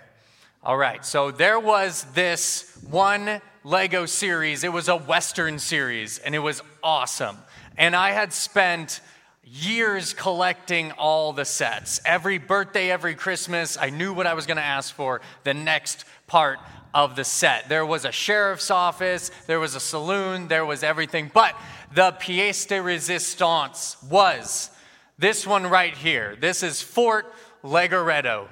all 0.64 0.78
right, 0.78 1.06
so 1.06 1.32
there 1.32 1.60
was 1.60 2.06
this 2.14 2.78
one 2.90 3.42
Lego 3.66 4.06
series, 4.06 4.64
it 4.64 4.72
was 4.72 4.88
a 4.88 4.96
Western 4.96 5.60
series, 5.60 6.20
and 6.20 6.36
it 6.36 6.40
was 6.40 6.62
awesome. 6.82 7.38
And 7.78 7.96
I 7.96 8.12
had 8.12 8.32
spent 8.32 9.02
years 9.46 10.14
collecting 10.14 10.92
all 10.94 11.34
the 11.34 11.46
sets. 11.46 12.00
Every 12.06 12.38
birthday, 12.38 12.90
every 12.92 13.16
Christmas, 13.16 13.78
I 13.78 13.90
knew 13.90 14.14
what 14.14 14.28
I 14.28 14.34
was 14.34 14.46
going 14.46 14.58
to 14.58 14.64
ask 14.64 14.94
for 14.94 15.22
the 15.44 15.54
next 15.54 16.06
part 16.28 16.60
of 16.94 17.16
the 17.16 17.24
set. 17.24 17.70
There 17.70 17.86
was 17.86 18.06
a 18.06 18.12
sheriff's 18.12 18.72
office, 18.72 19.32
there 19.48 19.60
was 19.60 19.76
a 19.76 19.80
saloon, 19.80 20.48
there 20.48 20.66
was 20.66 20.84
everything. 20.84 21.32
But 21.34 21.56
the 21.94 22.12
pièce 22.14 22.68
de 22.68 22.76
résistance 22.76 24.02
was 24.10 24.70
this 25.18 25.46
one 25.46 25.68
right 25.68 25.96
here. 25.96 26.36
This 26.40 26.64
is 26.64 26.82
Fort 26.82 27.34
Legoredo. 27.64 28.48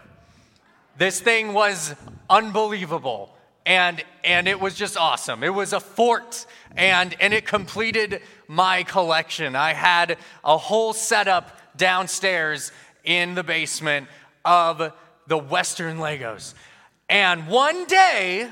This 0.98 1.20
thing 1.20 1.54
was 1.54 1.96
unbelievable 2.30 3.36
and 3.65 4.04
and 4.24 4.47
it 4.47 4.60
was 4.60 4.76
just 4.76 4.97
awesome. 4.97 5.43
It 5.43 5.54
was 5.54 5.74
a 5.74 5.80
fort 5.80 6.45
and 6.76 7.15
and 7.19 7.34
it 7.34 7.45
completed 7.45 8.21
my 8.47 8.84
collection. 8.84 9.56
I 9.56 9.74
had 9.74 10.17
a 10.43 10.58
whole 10.58 10.93
setup 10.93 11.78
downstairs 11.78 12.71
in 13.04 13.36
the 13.36 13.43
basement 13.43 14.08
of 14.45 14.93
the 15.28 15.38
Western 15.38 15.97
Legos. 15.97 16.54
And 17.10 17.47
one 17.47 17.86
day, 17.86 18.50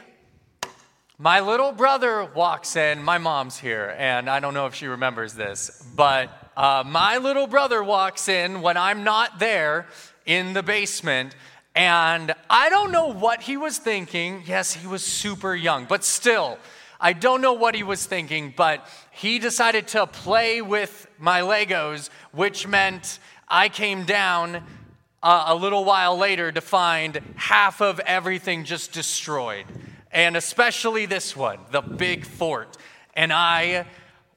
my 1.18 1.40
little 1.42 1.72
brother 1.72 2.24
walks 2.24 2.76
in. 2.76 3.04
My 3.04 3.18
mom's 3.18 3.58
here, 3.58 3.96
and 3.98 4.30
I 4.30 4.40
don't 4.40 4.54
know 4.54 4.68
if 4.68 4.76
she 4.76 4.88
remembers 4.88 5.34
this, 5.34 5.86
but 5.96 6.30
uh, 6.56 6.84
my 6.86 7.18
little 7.18 7.48
brother 7.48 7.84
walks 7.84 8.28
in 8.30 8.62
when 8.62 8.78
I'm 8.78 9.04
not 9.04 9.40
there 9.40 9.88
in 10.26 10.54
the 10.54 10.64
basement. 10.64 11.36
And 11.80 12.36
I 12.50 12.68
don't 12.68 12.92
know 12.92 13.08
what 13.08 13.42
he 13.42 13.56
was 13.56 13.78
thinking. 13.78 14.44
Yes, 14.46 14.74
he 14.74 14.86
was 14.86 15.02
super 15.02 15.56
young, 15.56 15.86
but 15.86 16.04
still, 16.04 16.58
I 17.00 17.14
don't 17.14 17.40
know 17.40 17.54
what 17.54 17.74
he 17.74 17.84
was 17.84 18.06
thinking, 18.06 18.54
but 18.54 18.86
he 19.12 19.40
decided 19.40 19.88
to 19.90 20.06
play 20.06 20.62
with 20.62 21.08
my 21.18 21.40
Legos, 21.40 22.10
which 22.34 22.68
meant 22.68 23.20
I 23.48 23.70
came 23.70 24.04
down 24.04 24.62
uh, 25.24 25.46
a 25.48 25.56
little 25.56 25.86
while 25.86 26.18
later 26.18 26.52
to 26.52 26.60
find 26.60 27.22
half 27.38 27.80
of 27.80 28.02
everything 28.02 28.66
just 28.66 28.92
destroyed, 28.92 29.66
and 30.12 30.36
especially 30.36 31.06
this 31.06 31.34
one, 31.34 31.60
the 31.72 31.80
big 31.80 32.26
fort. 32.26 32.76
And 33.14 33.32
I 33.32 33.86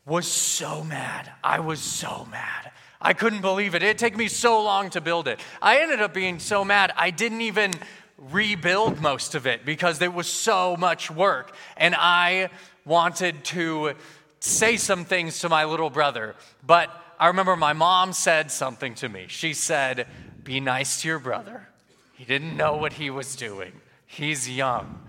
was 0.07 0.29
so 0.29 0.85
mad. 0.85 1.33
I 1.43 1.59
was 1.59 1.81
so 1.81 2.25
mad. 2.31 2.72
I 3.03 3.13
couldn't 3.13 3.41
believe 3.41 3.75
it. 3.75 3.83
It 3.83 3.99
took 3.99 4.17
me 4.17 4.29
so 4.29 4.63
long 4.63 4.89
to 4.91 5.01
build 5.01 5.29
it. 5.29 5.41
I 5.61 5.81
ended 5.81 6.01
up 6.01 6.15
being 6.15 6.39
so 6.39 6.65
mad, 6.65 6.93
I 6.97 7.11
didn't 7.11 7.43
even 7.43 7.73
rebuild 8.17 9.01
most 9.01 9.35
of 9.35 9.47
it 9.47 9.65
because 9.65 9.99
there 9.99 10.11
was 10.11 10.29
so 10.29 10.77
much 10.77 11.11
work. 11.11 11.55
And 11.77 11.95
I 11.99 12.51
wanted 12.85 13.45
to 13.47 13.95
say 14.39 14.77
some 14.77 15.05
things 15.05 15.41
to 15.41 15.49
my 15.49 15.65
little 15.65 15.91
brother. 15.91 16.37
But 16.65 16.91
I 17.19 17.27
remember 17.29 17.57
my 17.57 17.73
mom 17.73 18.13
said 18.13 18.51
something 18.51 18.95
to 18.97 19.09
me. 19.09 19.27
She 19.29 19.55
said, 19.55 20.07
Be 20.45 20.61
nice 20.61 21.03
to 21.03 21.09
your 21.09 21.19
brother. 21.19 21.69
He 22.15 22.25
didn't 22.25 22.57
know 22.57 22.77
what 22.77 22.93
he 22.93 23.11
was 23.11 23.35
doing, 23.37 23.73
he's 24.07 24.49
young. 24.49 25.01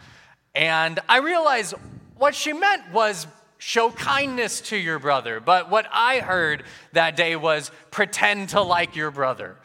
And 0.55 0.99
I 1.09 1.17
realized 1.17 1.73
what 2.17 2.35
she 2.35 2.53
meant 2.53 2.91
was 2.91 3.27
show 3.65 3.89
kindness 3.89 4.59
to 4.59 4.75
your 4.75 4.99
brother. 4.99 5.39
But 5.39 5.69
what 5.69 5.87
I 5.89 6.19
heard 6.19 6.63
that 6.91 7.15
day 7.15 7.37
was 7.37 7.71
pretend 7.91 8.49
to 8.49 8.61
like 8.61 8.93
your 8.97 9.09
brother. 9.09 9.55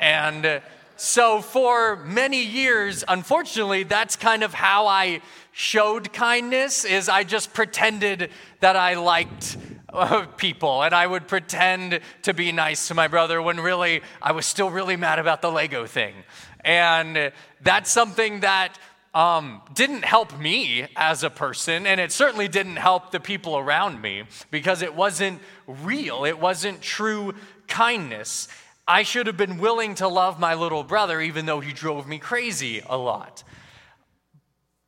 And 0.00 0.60
so 0.96 1.40
for 1.40 1.96
many 1.96 2.42
years, 2.42 3.04
unfortunately, 3.06 3.84
that's 3.84 4.16
kind 4.16 4.42
of 4.42 4.52
how 4.52 4.88
I 4.88 5.20
showed 5.52 6.12
kindness 6.12 6.84
is 6.84 7.08
I 7.08 7.22
just 7.22 7.54
pretended 7.54 8.30
that 8.58 8.74
I 8.74 8.94
liked 8.94 9.56
uh, 9.92 10.26
people 10.36 10.82
and 10.82 10.92
I 10.92 11.06
would 11.06 11.28
pretend 11.28 12.00
to 12.22 12.34
be 12.34 12.50
nice 12.50 12.88
to 12.88 12.94
my 12.94 13.06
brother 13.06 13.40
when 13.40 13.60
really 13.60 14.00
I 14.20 14.32
was 14.32 14.46
still 14.46 14.70
really 14.70 14.96
mad 14.96 15.20
about 15.20 15.42
the 15.42 15.52
Lego 15.52 15.86
thing. 15.86 16.14
And 16.64 17.32
that's 17.60 17.90
something 17.90 18.40
that 18.40 18.78
um, 19.14 19.60
didn't 19.74 20.04
help 20.04 20.38
me 20.38 20.86
as 20.96 21.22
a 21.22 21.30
person, 21.30 21.86
and 21.86 22.00
it 22.00 22.12
certainly 22.12 22.48
didn't 22.48 22.76
help 22.76 23.10
the 23.10 23.20
people 23.20 23.58
around 23.58 24.00
me 24.00 24.24
because 24.50 24.80
it 24.80 24.94
wasn't 24.94 25.40
real. 25.66 26.24
It 26.24 26.38
wasn't 26.38 26.80
true 26.80 27.34
kindness. 27.68 28.48
I 28.88 29.02
should 29.02 29.26
have 29.26 29.36
been 29.36 29.58
willing 29.58 29.94
to 29.96 30.08
love 30.08 30.40
my 30.40 30.54
little 30.54 30.82
brother 30.82 31.20
even 31.20 31.46
though 31.46 31.60
he 31.60 31.72
drove 31.72 32.08
me 32.08 32.18
crazy 32.18 32.82
a 32.86 32.96
lot. 32.96 33.44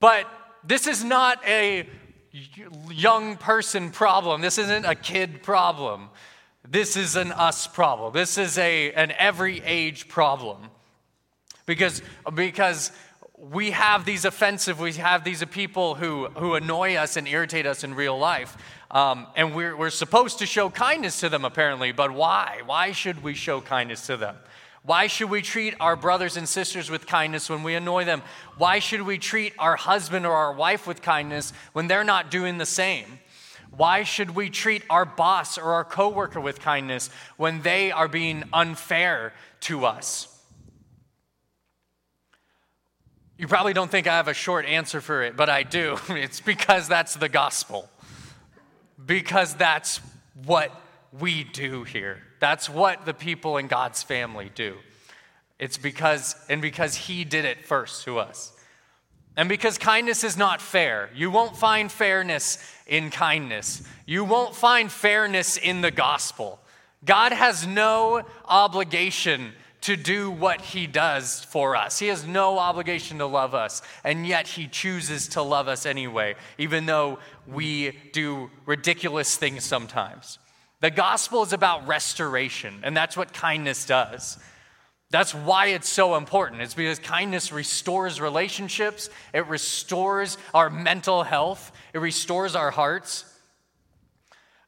But 0.00 0.26
this 0.64 0.86
is 0.86 1.04
not 1.04 1.40
a 1.46 1.88
young 2.90 3.36
person 3.36 3.90
problem. 3.90 4.40
This 4.40 4.58
isn't 4.58 4.84
a 4.84 4.94
kid 4.94 5.42
problem. 5.42 6.08
This 6.68 6.96
is 6.96 7.14
an 7.14 7.30
us 7.30 7.66
problem. 7.66 8.12
This 8.12 8.38
is 8.38 8.58
a, 8.58 8.92
an 8.92 9.12
every 9.18 9.60
age 9.64 10.08
problem. 10.08 10.70
Because, 11.66 12.02
because 12.34 12.90
we 13.52 13.72
have 13.72 14.04
these 14.04 14.24
offensive, 14.24 14.80
we 14.80 14.92
have 14.94 15.22
these 15.22 15.44
people 15.46 15.94
who, 15.96 16.26
who 16.28 16.54
annoy 16.54 16.94
us 16.94 17.16
and 17.16 17.28
irritate 17.28 17.66
us 17.66 17.84
in 17.84 17.94
real 17.94 18.18
life. 18.18 18.56
Um, 18.90 19.26
and 19.36 19.54
we're, 19.54 19.76
we're 19.76 19.90
supposed 19.90 20.38
to 20.38 20.46
show 20.46 20.70
kindness 20.70 21.20
to 21.20 21.28
them, 21.28 21.44
apparently, 21.44 21.92
but 21.92 22.12
why? 22.12 22.62
Why 22.64 22.92
should 22.92 23.22
we 23.22 23.34
show 23.34 23.60
kindness 23.60 24.06
to 24.06 24.16
them? 24.16 24.36
Why 24.82 25.08
should 25.08 25.30
we 25.30 25.42
treat 25.42 25.74
our 25.80 25.96
brothers 25.96 26.36
and 26.36 26.48
sisters 26.48 26.90
with 26.90 27.06
kindness 27.06 27.50
when 27.50 27.62
we 27.62 27.74
annoy 27.74 28.04
them? 28.04 28.22
Why 28.56 28.78
should 28.78 29.02
we 29.02 29.18
treat 29.18 29.52
our 29.58 29.76
husband 29.76 30.26
or 30.26 30.32
our 30.32 30.52
wife 30.52 30.86
with 30.86 31.02
kindness 31.02 31.52
when 31.72 31.86
they're 31.86 32.04
not 32.04 32.30
doing 32.30 32.58
the 32.58 32.66
same? 32.66 33.18
Why 33.70 34.04
should 34.04 34.34
we 34.34 34.50
treat 34.50 34.84
our 34.88 35.04
boss 35.04 35.58
or 35.58 35.72
our 35.72 35.84
coworker 35.84 36.40
with 36.40 36.60
kindness 36.60 37.10
when 37.36 37.62
they 37.62 37.90
are 37.90 38.08
being 38.08 38.44
unfair 38.52 39.32
to 39.62 39.84
us? 39.84 40.33
You 43.36 43.48
probably 43.48 43.72
don't 43.72 43.90
think 43.90 44.06
I 44.06 44.16
have 44.16 44.28
a 44.28 44.34
short 44.34 44.64
answer 44.64 45.00
for 45.00 45.22
it, 45.22 45.36
but 45.36 45.48
I 45.48 45.62
do. 45.64 45.98
It's 46.08 46.40
because 46.40 46.88
that's 46.88 47.14
the 47.14 47.28
gospel. 47.28 47.88
Because 49.04 49.54
that's 49.54 50.00
what 50.44 50.70
we 51.18 51.44
do 51.44 51.84
here. 51.84 52.22
That's 52.38 52.68
what 52.68 53.06
the 53.06 53.14
people 53.14 53.56
in 53.56 53.66
God's 53.66 54.02
family 54.02 54.50
do. 54.54 54.76
It's 55.58 55.78
because, 55.78 56.36
and 56.48 56.62
because 56.62 56.94
He 56.94 57.24
did 57.24 57.44
it 57.44 57.64
first 57.64 58.04
to 58.04 58.18
us. 58.18 58.52
And 59.36 59.48
because 59.48 59.78
kindness 59.78 60.22
is 60.22 60.36
not 60.36 60.60
fair, 60.60 61.10
you 61.14 61.30
won't 61.30 61.56
find 61.56 61.90
fairness 61.90 62.58
in 62.86 63.10
kindness. 63.10 63.82
You 64.06 64.24
won't 64.24 64.54
find 64.54 64.90
fairness 64.90 65.56
in 65.56 65.80
the 65.80 65.90
gospel. 65.90 66.60
God 67.04 67.32
has 67.32 67.66
no 67.66 68.22
obligation 68.44 69.52
to 69.84 69.96
do 69.96 70.30
what 70.30 70.62
he 70.62 70.86
does 70.86 71.44
for 71.44 71.76
us. 71.76 71.98
He 71.98 72.08
has 72.08 72.26
no 72.26 72.58
obligation 72.58 73.18
to 73.18 73.26
love 73.26 73.54
us, 73.54 73.82
and 74.02 74.26
yet 74.26 74.48
he 74.48 74.66
chooses 74.66 75.28
to 75.28 75.42
love 75.42 75.68
us 75.68 75.84
anyway, 75.84 76.36
even 76.56 76.86
though 76.86 77.18
we 77.46 77.92
do 78.12 78.50
ridiculous 78.64 79.36
things 79.36 79.62
sometimes. 79.62 80.38
The 80.80 80.90
gospel 80.90 81.42
is 81.42 81.52
about 81.52 81.86
restoration, 81.86 82.80
and 82.82 82.96
that's 82.96 83.14
what 83.14 83.34
kindness 83.34 83.84
does. 83.84 84.38
That's 85.10 85.34
why 85.34 85.66
it's 85.66 85.88
so 85.88 86.16
important. 86.16 86.62
It's 86.62 86.72
because 86.72 86.98
kindness 86.98 87.52
restores 87.52 88.22
relationships, 88.22 89.10
it 89.34 89.46
restores 89.48 90.38
our 90.54 90.70
mental 90.70 91.24
health, 91.24 91.72
it 91.92 91.98
restores 91.98 92.56
our 92.56 92.70
hearts. 92.70 93.26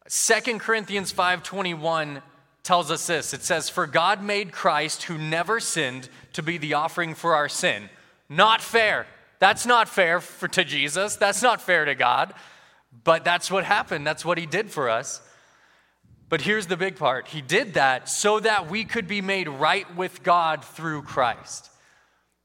2 0.08 0.60
Corinthians 0.60 1.10
5:21 1.10 2.22
tells 2.66 2.90
us 2.90 3.06
this. 3.06 3.32
It 3.32 3.42
says, 3.42 3.70
"For 3.70 3.86
God 3.86 4.22
made 4.22 4.52
Christ 4.52 5.04
who 5.04 5.16
never 5.16 5.60
sinned 5.60 6.08
to 6.34 6.42
be 6.42 6.58
the 6.58 6.74
offering 6.74 7.14
for 7.14 7.34
our 7.34 7.48
sin." 7.48 7.88
Not 8.28 8.60
fair. 8.60 9.06
That's 9.38 9.64
not 9.64 9.88
fair 9.88 10.20
for, 10.20 10.48
to 10.48 10.64
Jesus. 10.64 11.16
That's 11.16 11.42
not 11.42 11.62
fair 11.62 11.84
to 11.84 11.94
God. 11.94 12.34
But 13.04 13.24
that's 13.24 13.50
what 13.50 13.64
happened. 13.64 14.06
That's 14.06 14.24
what 14.24 14.38
he 14.38 14.46
did 14.46 14.70
for 14.70 14.90
us. 14.90 15.20
But 16.28 16.40
here's 16.40 16.66
the 16.66 16.76
big 16.76 16.96
part. 16.96 17.28
He 17.28 17.40
did 17.40 17.74
that 17.74 18.08
so 18.08 18.40
that 18.40 18.68
we 18.68 18.84
could 18.84 19.06
be 19.06 19.20
made 19.20 19.48
right 19.48 19.94
with 19.94 20.22
God 20.24 20.64
through 20.64 21.02
Christ. 21.02 21.70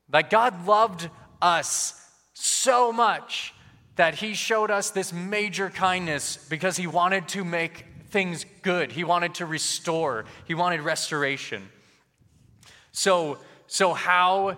That 0.09 0.29
God 0.29 0.67
loved 0.67 1.09
us 1.41 1.99
so 2.33 2.91
much 2.91 3.55
that 3.95 4.15
he 4.15 4.33
showed 4.35 4.69
us 4.69 4.91
this 4.91 5.11
major 5.11 5.69
kindness 5.69 6.37
because 6.37 6.77
he 6.77 6.85
wanted 6.85 7.27
to 7.29 7.43
make 7.43 7.85
things 8.11 8.45
good. 8.61 8.91
He 8.91 9.03
wanted 9.03 9.35
to 9.35 9.45
restore, 9.45 10.25
he 10.45 10.53
wanted 10.53 10.81
restoration. 10.81 11.69
So, 12.91 13.39
so 13.67 13.93
how, 13.93 14.57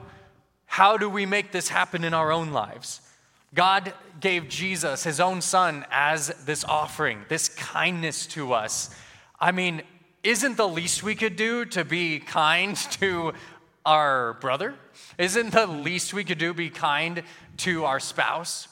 how 0.66 0.98
do 0.98 1.10
we 1.10 1.26
make 1.26 1.52
this 1.52 1.70
happen 1.70 2.04
in 2.04 2.14
our 2.14 2.32
own 2.32 2.52
lives? 2.52 3.00
God 3.54 3.94
gave 4.20 4.50
Jesus, 4.50 5.04
his 5.04 5.20
own 5.20 5.42
son, 5.42 5.86
as 5.92 6.30
this 6.46 6.64
offering, 6.64 7.26
this 7.30 7.50
kindness 7.50 8.26
to 8.28 8.54
us. 8.54 8.90
I 9.40 9.52
mean, 9.52 9.84
isn't 10.24 10.58
the 10.58 10.68
least 10.68 11.04
we 11.04 11.14
could 11.14 11.36
do 11.36 11.66
to 11.66 11.86
be 11.86 12.20
kind 12.20 12.76
to 13.00 13.34
our 13.86 14.34
brother? 14.36 14.74
Isn't 15.18 15.52
the 15.52 15.68
least 15.68 16.14
we 16.14 16.24
could 16.24 16.38
do 16.40 16.54
be 16.54 16.70
kind 16.70 17.24
to 17.58 17.86
our 17.86 18.00
spouse? 18.00 18.68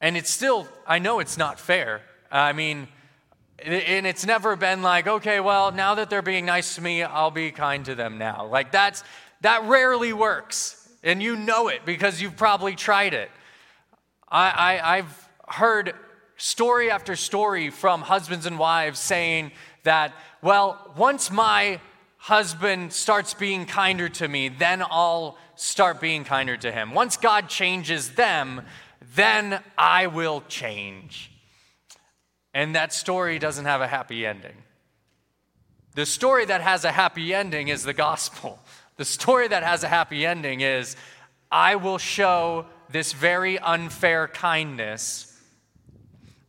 And 0.00 0.16
it's 0.16 0.30
still, 0.30 0.68
I 0.86 1.00
know 1.00 1.18
it's 1.18 1.36
not 1.36 1.58
fair. 1.58 2.02
Uh, 2.30 2.36
I 2.36 2.52
mean, 2.52 2.88
and 3.60 4.06
it's 4.06 4.24
never 4.24 4.54
been 4.54 4.82
like, 4.82 5.06
okay, 5.06 5.40
well, 5.40 5.72
now 5.72 5.94
that 5.96 6.10
they're 6.10 6.22
being 6.22 6.46
nice 6.46 6.76
to 6.76 6.80
me, 6.80 7.02
I'll 7.02 7.30
be 7.30 7.50
kind 7.50 7.84
to 7.86 7.94
them 7.94 8.18
now. 8.18 8.46
Like 8.46 8.70
that's 8.70 9.02
that 9.40 9.64
rarely 9.64 10.12
works. 10.12 10.88
And 11.02 11.22
you 11.22 11.36
know 11.36 11.68
it 11.68 11.84
because 11.84 12.20
you've 12.20 12.36
probably 12.36 12.74
tried 12.74 13.14
it. 13.14 13.30
I, 14.28 14.50
I, 14.50 14.96
I've 14.96 15.28
heard 15.48 15.94
story 16.36 16.90
after 16.90 17.16
story 17.16 17.70
from 17.70 18.02
husbands 18.02 18.46
and 18.46 18.58
wives 18.58 18.98
saying 18.98 19.52
that, 19.84 20.12
well, 20.42 20.92
once 20.96 21.30
my 21.30 21.80
husband 22.16 22.92
starts 22.92 23.34
being 23.34 23.64
kinder 23.64 24.08
to 24.08 24.28
me, 24.28 24.48
then 24.48 24.82
I'll 24.82 25.38
start 25.56 26.00
being 26.00 26.24
kinder 26.24 26.56
to 26.56 26.70
him. 26.70 26.92
Once 26.94 27.16
God 27.16 27.48
changes 27.48 28.10
them, 28.10 28.62
then 29.14 29.60
I 29.76 30.08
will 30.08 30.42
change. 30.48 31.32
And 32.54 32.74
that 32.74 32.92
story 32.92 33.38
doesn't 33.38 33.64
have 33.64 33.80
a 33.80 33.86
happy 33.86 34.26
ending. 34.26 34.56
The 35.94 36.06
story 36.06 36.44
that 36.44 36.60
has 36.60 36.84
a 36.84 36.92
happy 36.92 37.34
ending 37.34 37.68
is 37.68 37.82
the 37.82 37.92
gospel. 37.92 38.58
The 38.96 39.04
story 39.04 39.48
that 39.48 39.62
has 39.62 39.82
a 39.84 39.88
happy 39.88 40.26
ending 40.26 40.60
is 40.60 40.96
I 41.50 41.76
will 41.76 41.98
show 41.98 42.66
this 42.90 43.12
very 43.12 43.58
unfair 43.58 44.28
kindness, 44.28 45.36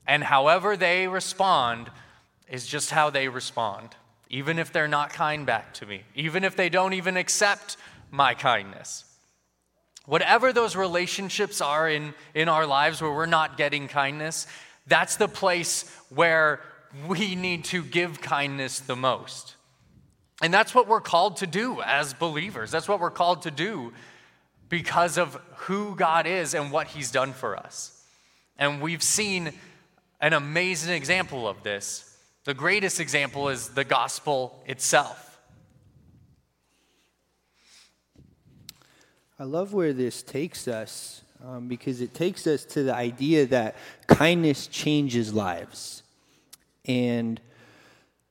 and 0.08 0.24
however 0.24 0.78
they 0.78 1.08
respond 1.08 1.90
is 2.50 2.66
just 2.66 2.92
how 2.92 3.10
they 3.10 3.28
respond, 3.28 3.96
even 4.30 4.58
if 4.58 4.72
they're 4.72 4.88
not 4.88 5.12
kind 5.12 5.46
back 5.46 5.74
to 5.76 5.86
me, 5.86 6.04
even 6.16 6.44
if 6.44 6.56
they 6.56 6.70
don't 6.70 6.94
even 6.94 7.18
accept 7.18 7.78
my 8.10 8.34
kindness. 8.34 9.06
Whatever 10.06 10.52
those 10.52 10.76
relationships 10.76 11.62
are 11.62 11.88
in, 11.88 12.14
in 12.34 12.50
our 12.50 12.66
lives 12.66 13.02
where 13.02 13.12
we're 13.12 13.28
not 13.28 13.58
getting 13.58 13.88
kindness, 13.88 14.48
that's 14.90 15.16
the 15.16 15.28
place 15.28 15.90
where 16.10 16.62
we 17.08 17.36
need 17.36 17.66
to 17.66 17.84
give 17.84 18.20
kindness 18.20 18.80
the 18.80 18.96
most. 18.96 19.56
And 20.42 20.54
that's 20.54 20.74
what 20.74 20.88
we're 20.88 21.02
called 21.02 21.38
to 21.38 21.48
do 21.48 21.82
as 21.82 22.14
believers. 22.14 22.72
That's 22.72 22.88
what 22.88 23.00
we're 23.00 23.12
called 23.12 23.44
to 23.44 23.52
do 23.52 23.94
because 24.70 25.18
of 25.18 25.40
who 25.56 25.96
God 25.96 26.26
is 26.26 26.54
and 26.54 26.72
what 26.72 26.88
He's 26.88 27.12
done 27.12 27.34
for 27.34 27.58
us. 27.58 28.04
And 28.58 28.82
we've 28.82 29.04
seen 29.04 29.52
an 30.22 30.34
amazing 30.34 30.94
example 30.94 31.48
of 31.48 31.64
this. 31.64 32.18
The 32.46 32.54
greatest 32.54 33.00
example 33.00 33.50
is 33.50 33.70
the 33.70 33.84
gospel 33.84 34.64
itself. 34.66 35.40
I 39.38 39.44
love 39.44 39.74
where 39.74 39.94
this 39.94 40.22
takes 40.22 40.68
us 40.68 41.22
um, 41.46 41.68
because 41.68 42.02
it 42.02 42.14
takes 42.14 42.48
us 42.48 42.66
to 42.66 42.84
the 42.84 42.94
idea 42.94 43.46
that 43.48 43.76
kindness 44.08 44.68
changes 44.68 45.34
lives. 45.34 46.04
And 46.86 47.40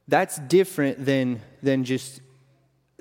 that's 0.06 0.38
different 0.38 1.04
than, 1.04 1.40
than 1.62 1.84
just 1.84 2.20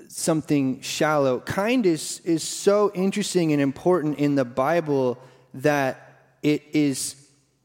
something 0.08 0.80
shallow. 0.80 1.40
Kindness 1.40 2.20
is 2.20 2.42
so 2.42 2.90
interesting 2.94 3.52
and 3.52 3.60
important 3.60 4.18
in 4.18 4.34
the 4.34 4.44
Bible 4.44 5.18
that 5.54 6.20
it 6.42 6.62
is 6.72 7.16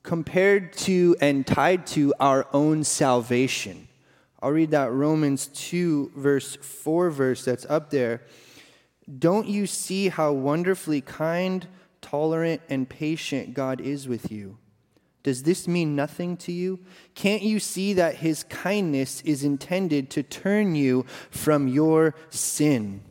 compared 0.02 0.74
to 0.74 1.16
and 1.22 1.48
tied 1.48 1.88
to 1.88 2.14
our 2.20 2.46
own 2.52 2.84
salvation. 2.84 3.88
I'll 4.42 4.52
read 4.52 4.72
that 4.72 4.92
Romans 4.92 5.48
2, 5.48 6.12
verse 6.16 6.58
4 6.58 7.10
verse 7.10 7.46
that's 7.46 7.66
up 7.70 7.90
there. 7.90 8.22
Don't 9.20 9.48
you 9.48 9.68
see 9.68 10.10
how 10.10 10.34
wonderfully 10.34 11.00
kind, 11.00 11.66
tolerant, 12.04 12.62
and 12.70 12.88
patient 12.88 13.56
God 13.56 13.82
is 13.82 14.08
with 14.08 14.32
you? 14.32 14.60
Does 15.24 15.44
this 15.44 15.68
mean 15.68 15.96
nothing 15.96 16.38
to 16.38 16.52
you? 16.52 16.82
Can't 17.16 17.42
you 17.42 17.60
see 17.60 17.94
that 17.94 18.18
his 18.18 18.44
kindness 18.44 19.22
is 19.22 19.44
intended 19.44 20.10
to 20.12 20.22
turn 20.22 20.76
you 20.76 21.06
from 21.32 21.68
your 21.68 22.14
sin? 22.30 23.02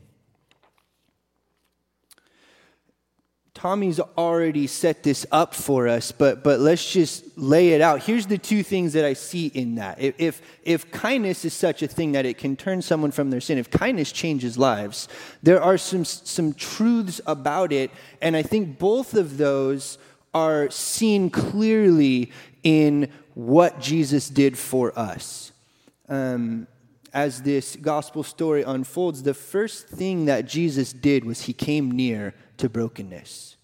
Tommy's 3.62 4.01
already 4.18 4.66
set 4.66 5.05
this 5.05 5.25
up 5.31 5.55
for 5.55 5.87
us, 5.87 6.11
but, 6.11 6.42
but 6.42 6.59
let's 6.59 6.92
just 6.92 7.38
lay 7.38 7.68
it 7.68 7.81
out. 7.81 8.03
Here's 8.03 8.27
the 8.27 8.37
two 8.37 8.64
things 8.64 8.92
that 8.94 9.05
I 9.05 9.12
see 9.12 9.46
in 9.46 9.77
that. 9.77 10.01
If, 10.01 10.42
if, 10.64 10.90
kindness 10.90 11.44
is 11.44 11.55
such 11.55 11.81
a 11.81 11.87
thing 11.87 12.11
that 12.11 12.27
it 12.27 12.38
can 12.38 12.57
turn 12.57 12.83
someone 12.83 13.12
from 13.12 13.31
their 13.31 13.40
sin, 13.40 13.59
if 13.59 13.70
kindness 13.70 14.11
changes 14.11 14.59
lives, 14.59 15.07
there 15.44 15.62
are 15.62 15.79
some, 15.79 16.05
some 16.05 16.55
truths 16.55 17.20
about 17.25 17.72
it, 17.72 17.92
and 18.20 18.35
I 18.35 18.42
think 18.42 18.81
both 18.81 19.14
of 19.14 19.38
those 19.38 19.96
are 20.35 20.68
seen 20.68 21.31
clearly 21.31 22.33
in 22.64 23.12
what 23.35 23.79
Jesus 23.79 24.29
did 24.29 24.59
for 24.59 24.92
us. 24.98 25.53
Um, 26.09 26.66
as 27.14 27.42
this 27.42 27.77
gospel 27.77 28.25
story 28.25 28.64
unfolds, 28.64 29.22
the 29.22 29.35
first 29.35 29.87
thing 29.87 30.25
that 30.25 30.46
Jesus 30.46 30.92
did 30.92 31.25
was 31.25 31.42
he 31.42 31.53
came 31.53 31.92
near 31.92 32.35
to 32.58 32.68
brokenness. 32.68 33.56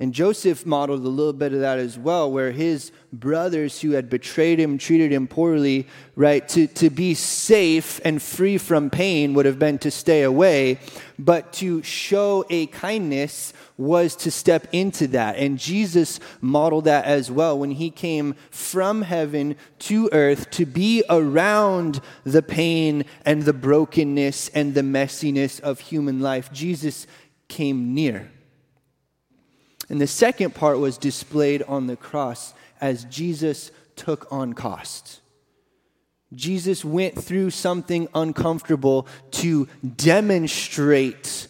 And 0.00 0.14
Joseph 0.14 0.64
modeled 0.64 1.04
a 1.04 1.08
little 1.10 1.34
bit 1.34 1.52
of 1.52 1.60
that 1.60 1.78
as 1.78 1.98
well, 1.98 2.32
where 2.32 2.52
his 2.52 2.90
brothers 3.12 3.82
who 3.82 3.90
had 3.90 4.08
betrayed 4.08 4.58
him, 4.58 4.78
treated 4.78 5.12
him 5.12 5.28
poorly, 5.28 5.86
right, 6.16 6.48
to, 6.48 6.66
to 6.68 6.88
be 6.88 7.12
safe 7.12 8.00
and 8.02 8.22
free 8.22 8.56
from 8.56 8.88
pain 8.88 9.34
would 9.34 9.44
have 9.44 9.58
been 9.58 9.78
to 9.80 9.90
stay 9.90 10.22
away, 10.22 10.78
but 11.18 11.52
to 11.52 11.82
show 11.82 12.46
a 12.48 12.66
kindness 12.68 13.52
was 13.76 14.16
to 14.16 14.30
step 14.30 14.66
into 14.72 15.06
that. 15.08 15.36
And 15.36 15.58
Jesus 15.58 16.18
modeled 16.40 16.84
that 16.84 17.04
as 17.04 17.30
well 17.30 17.58
when 17.58 17.72
he 17.72 17.90
came 17.90 18.36
from 18.50 19.02
heaven 19.02 19.56
to 19.80 20.08
earth 20.12 20.50
to 20.52 20.64
be 20.64 21.04
around 21.10 22.00
the 22.24 22.42
pain 22.42 23.04
and 23.26 23.42
the 23.42 23.52
brokenness 23.52 24.48
and 24.50 24.74
the 24.74 24.82
messiness 24.82 25.60
of 25.60 25.80
human 25.80 26.20
life. 26.20 26.50
Jesus 26.52 27.06
came 27.50 27.92
near. 27.92 28.30
And 29.90 30.00
the 30.00 30.06
second 30.06 30.54
part 30.54 30.78
was 30.78 30.96
displayed 30.96 31.62
on 31.64 31.86
the 31.86 31.96
cross 31.96 32.54
as 32.80 33.04
Jesus 33.04 33.70
took 33.96 34.32
on 34.32 34.54
cost. 34.54 35.20
Jesus 36.32 36.84
went 36.84 37.20
through 37.20 37.50
something 37.50 38.08
uncomfortable 38.14 39.06
to 39.32 39.66
demonstrate 39.96 41.48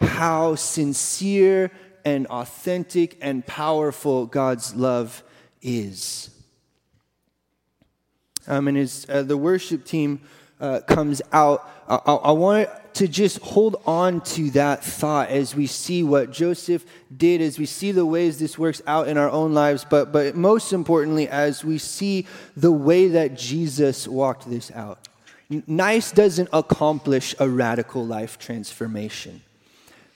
how 0.00 0.54
sincere 0.54 1.72
and 2.04 2.26
authentic 2.28 3.18
and 3.20 3.44
powerful 3.44 4.26
God's 4.26 4.74
love 4.76 5.24
is. 5.60 6.30
Um, 8.46 8.68
and 8.68 8.78
as 8.78 9.06
uh, 9.08 9.22
the 9.22 9.36
worship 9.36 9.84
team 9.84 10.20
uh, 10.60 10.80
comes 10.86 11.22
out, 11.32 11.68
I, 11.88 11.96
I, 12.06 12.14
I 12.14 12.32
want 12.32 12.68
to 12.94 13.08
just 13.08 13.40
hold 13.40 13.76
on 13.86 14.20
to 14.20 14.50
that 14.50 14.84
thought 14.84 15.28
as 15.28 15.54
we 15.54 15.66
see 15.66 16.02
what 16.02 16.30
Joseph 16.30 16.84
did, 17.14 17.40
as 17.40 17.58
we 17.58 17.66
see 17.66 17.90
the 17.90 18.06
ways 18.06 18.38
this 18.38 18.56
works 18.56 18.80
out 18.86 19.08
in 19.08 19.18
our 19.18 19.28
own 19.28 19.52
lives, 19.52 19.84
but, 19.88 20.12
but 20.12 20.36
most 20.36 20.72
importantly, 20.72 21.28
as 21.28 21.64
we 21.64 21.76
see 21.78 22.26
the 22.56 22.70
way 22.70 23.08
that 23.08 23.36
Jesus 23.36 24.06
walked 24.06 24.48
this 24.48 24.70
out. 24.70 25.08
Nice 25.66 26.12
doesn't 26.12 26.48
accomplish 26.52 27.34
a 27.38 27.48
radical 27.48 28.06
life 28.06 28.38
transformation. 28.38 29.42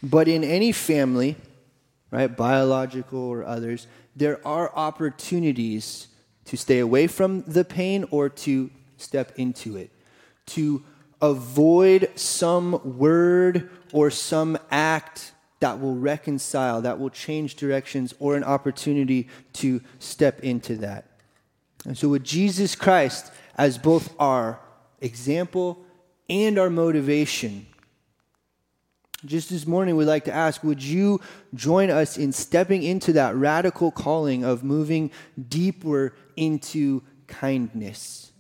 But 0.03 0.29
in 0.29 0.45
any 0.45 0.71
family, 0.71 1.37
right, 2.13 2.35
biological 2.35 3.19
or 3.19 3.45
others, 3.45 3.89
there 4.15 4.41
are 4.47 4.73
opportunities 4.75 6.09
to 6.47 6.57
stay 6.57 6.79
away 6.79 7.09
from 7.09 7.43
the 7.43 7.65
pain 7.65 8.05
or 8.11 8.29
to 8.29 8.71
step 8.97 9.33
into 9.37 9.77
it, 9.77 9.91
to 10.47 10.83
avoid 11.21 12.11
some 12.15 12.99
word 12.99 13.71
or 13.93 14.11
some 14.11 14.59
act 14.71 15.33
that 15.61 15.81
will 15.81 15.97
reconcile, 15.97 16.83
that 16.83 16.99
will 16.99 17.11
change 17.11 17.57
directions, 17.57 18.15
or 18.19 18.37
an 18.37 18.45
opportunity 18.45 19.29
to 19.55 19.81
step 19.99 20.41
into 20.41 20.77
that. 20.77 21.07
And 21.85 21.97
so, 21.99 22.09
with 22.09 22.23
Jesus 22.23 22.75
Christ 22.75 23.33
as 23.57 23.79
both 23.79 24.15
our 24.21 24.61
example 25.01 25.85
and 26.29 26.59
our 26.59 26.71
motivation, 26.71 27.67
just 29.25 29.51
this 29.51 29.67
morning, 29.67 29.97
we'd 29.97 30.05
like 30.05 30.27
to 30.27 30.33
ask 30.33 30.63
Would 30.63 30.83
you 30.83 31.21
join 31.55 31.91
us 31.91 32.17
in 32.17 32.33
stepping 32.33 32.85
into 32.85 33.13
that 33.15 33.35
radical 33.35 33.91
calling 33.91 34.45
of 34.45 34.63
moving 34.63 35.11
deeper 35.49 36.15
into 36.37 37.03
kindness? 37.27 38.31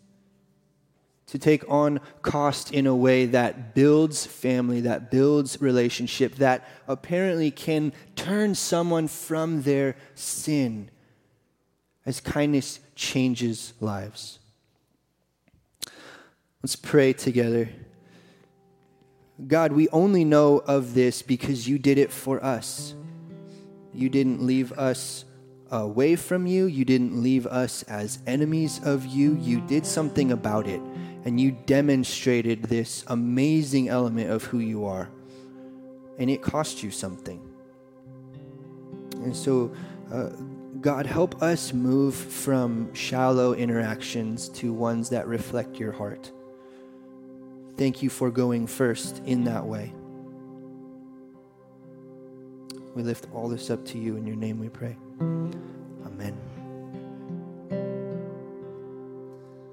To 1.28 1.38
take 1.38 1.62
on 1.70 2.00
cost 2.22 2.72
in 2.72 2.86
a 2.86 2.94
way 2.94 3.26
that 3.26 3.74
builds 3.74 4.24
family, 4.26 4.80
that 4.80 5.10
builds 5.10 5.60
relationship, 5.60 6.36
that 6.36 6.66
apparently 6.88 7.50
can 7.50 7.92
turn 8.16 8.54
someone 8.54 9.06
from 9.06 9.62
their 9.62 9.94
sin 10.14 10.90
as 12.06 12.20
kindness 12.20 12.80
changes 12.94 13.74
lives. 13.78 14.38
Let's 16.62 16.76
pray 16.76 17.12
together. 17.12 17.68
God, 19.46 19.72
we 19.72 19.88
only 19.90 20.24
know 20.24 20.58
of 20.58 20.94
this 20.94 21.20
because 21.20 21.68
you 21.68 21.78
did 21.78 21.98
it 21.98 22.10
for 22.10 22.42
us. 22.42 22.94
You 23.92 24.08
didn't 24.08 24.42
leave 24.42 24.72
us 24.72 25.26
away 25.70 26.16
from 26.16 26.46
you, 26.46 26.64
you 26.64 26.86
didn't 26.86 27.22
leave 27.22 27.46
us 27.46 27.82
as 27.82 28.20
enemies 28.26 28.80
of 28.82 29.04
you. 29.04 29.36
You 29.36 29.60
did 29.60 29.84
something 29.84 30.32
about 30.32 30.66
it 30.66 30.80
and 31.24 31.40
you 31.40 31.52
demonstrated 31.66 32.64
this 32.64 33.04
amazing 33.08 33.88
element 33.88 34.30
of 34.30 34.44
who 34.44 34.58
you 34.58 34.86
are. 34.86 35.10
And 36.18 36.30
it 36.30 36.42
cost 36.42 36.82
you 36.82 36.90
something. 36.90 37.40
And 39.14 39.36
so, 39.36 39.72
uh, 40.12 40.30
God, 40.80 41.06
help 41.06 41.42
us 41.42 41.72
move 41.72 42.14
from 42.14 42.92
shallow 42.94 43.52
interactions 43.52 44.48
to 44.50 44.72
ones 44.72 45.10
that 45.10 45.26
reflect 45.26 45.76
your 45.76 45.92
heart. 45.92 46.30
Thank 47.76 48.02
you 48.02 48.10
for 48.10 48.30
going 48.30 48.66
first 48.66 49.22
in 49.24 49.44
that 49.44 49.64
way. 49.64 49.92
We 52.94 53.02
lift 53.02 53.28
all 53.32 53.48
this 53.48 53.70
up 53.70 53.84
to 53.86 53.98
you. 53.98 54.16
In 54.16 54.26
your 54.26 54.36
name 54.36 54.58
we 54.58 54.68
pray. 54.68 54.96
Amen. 55.20 56.57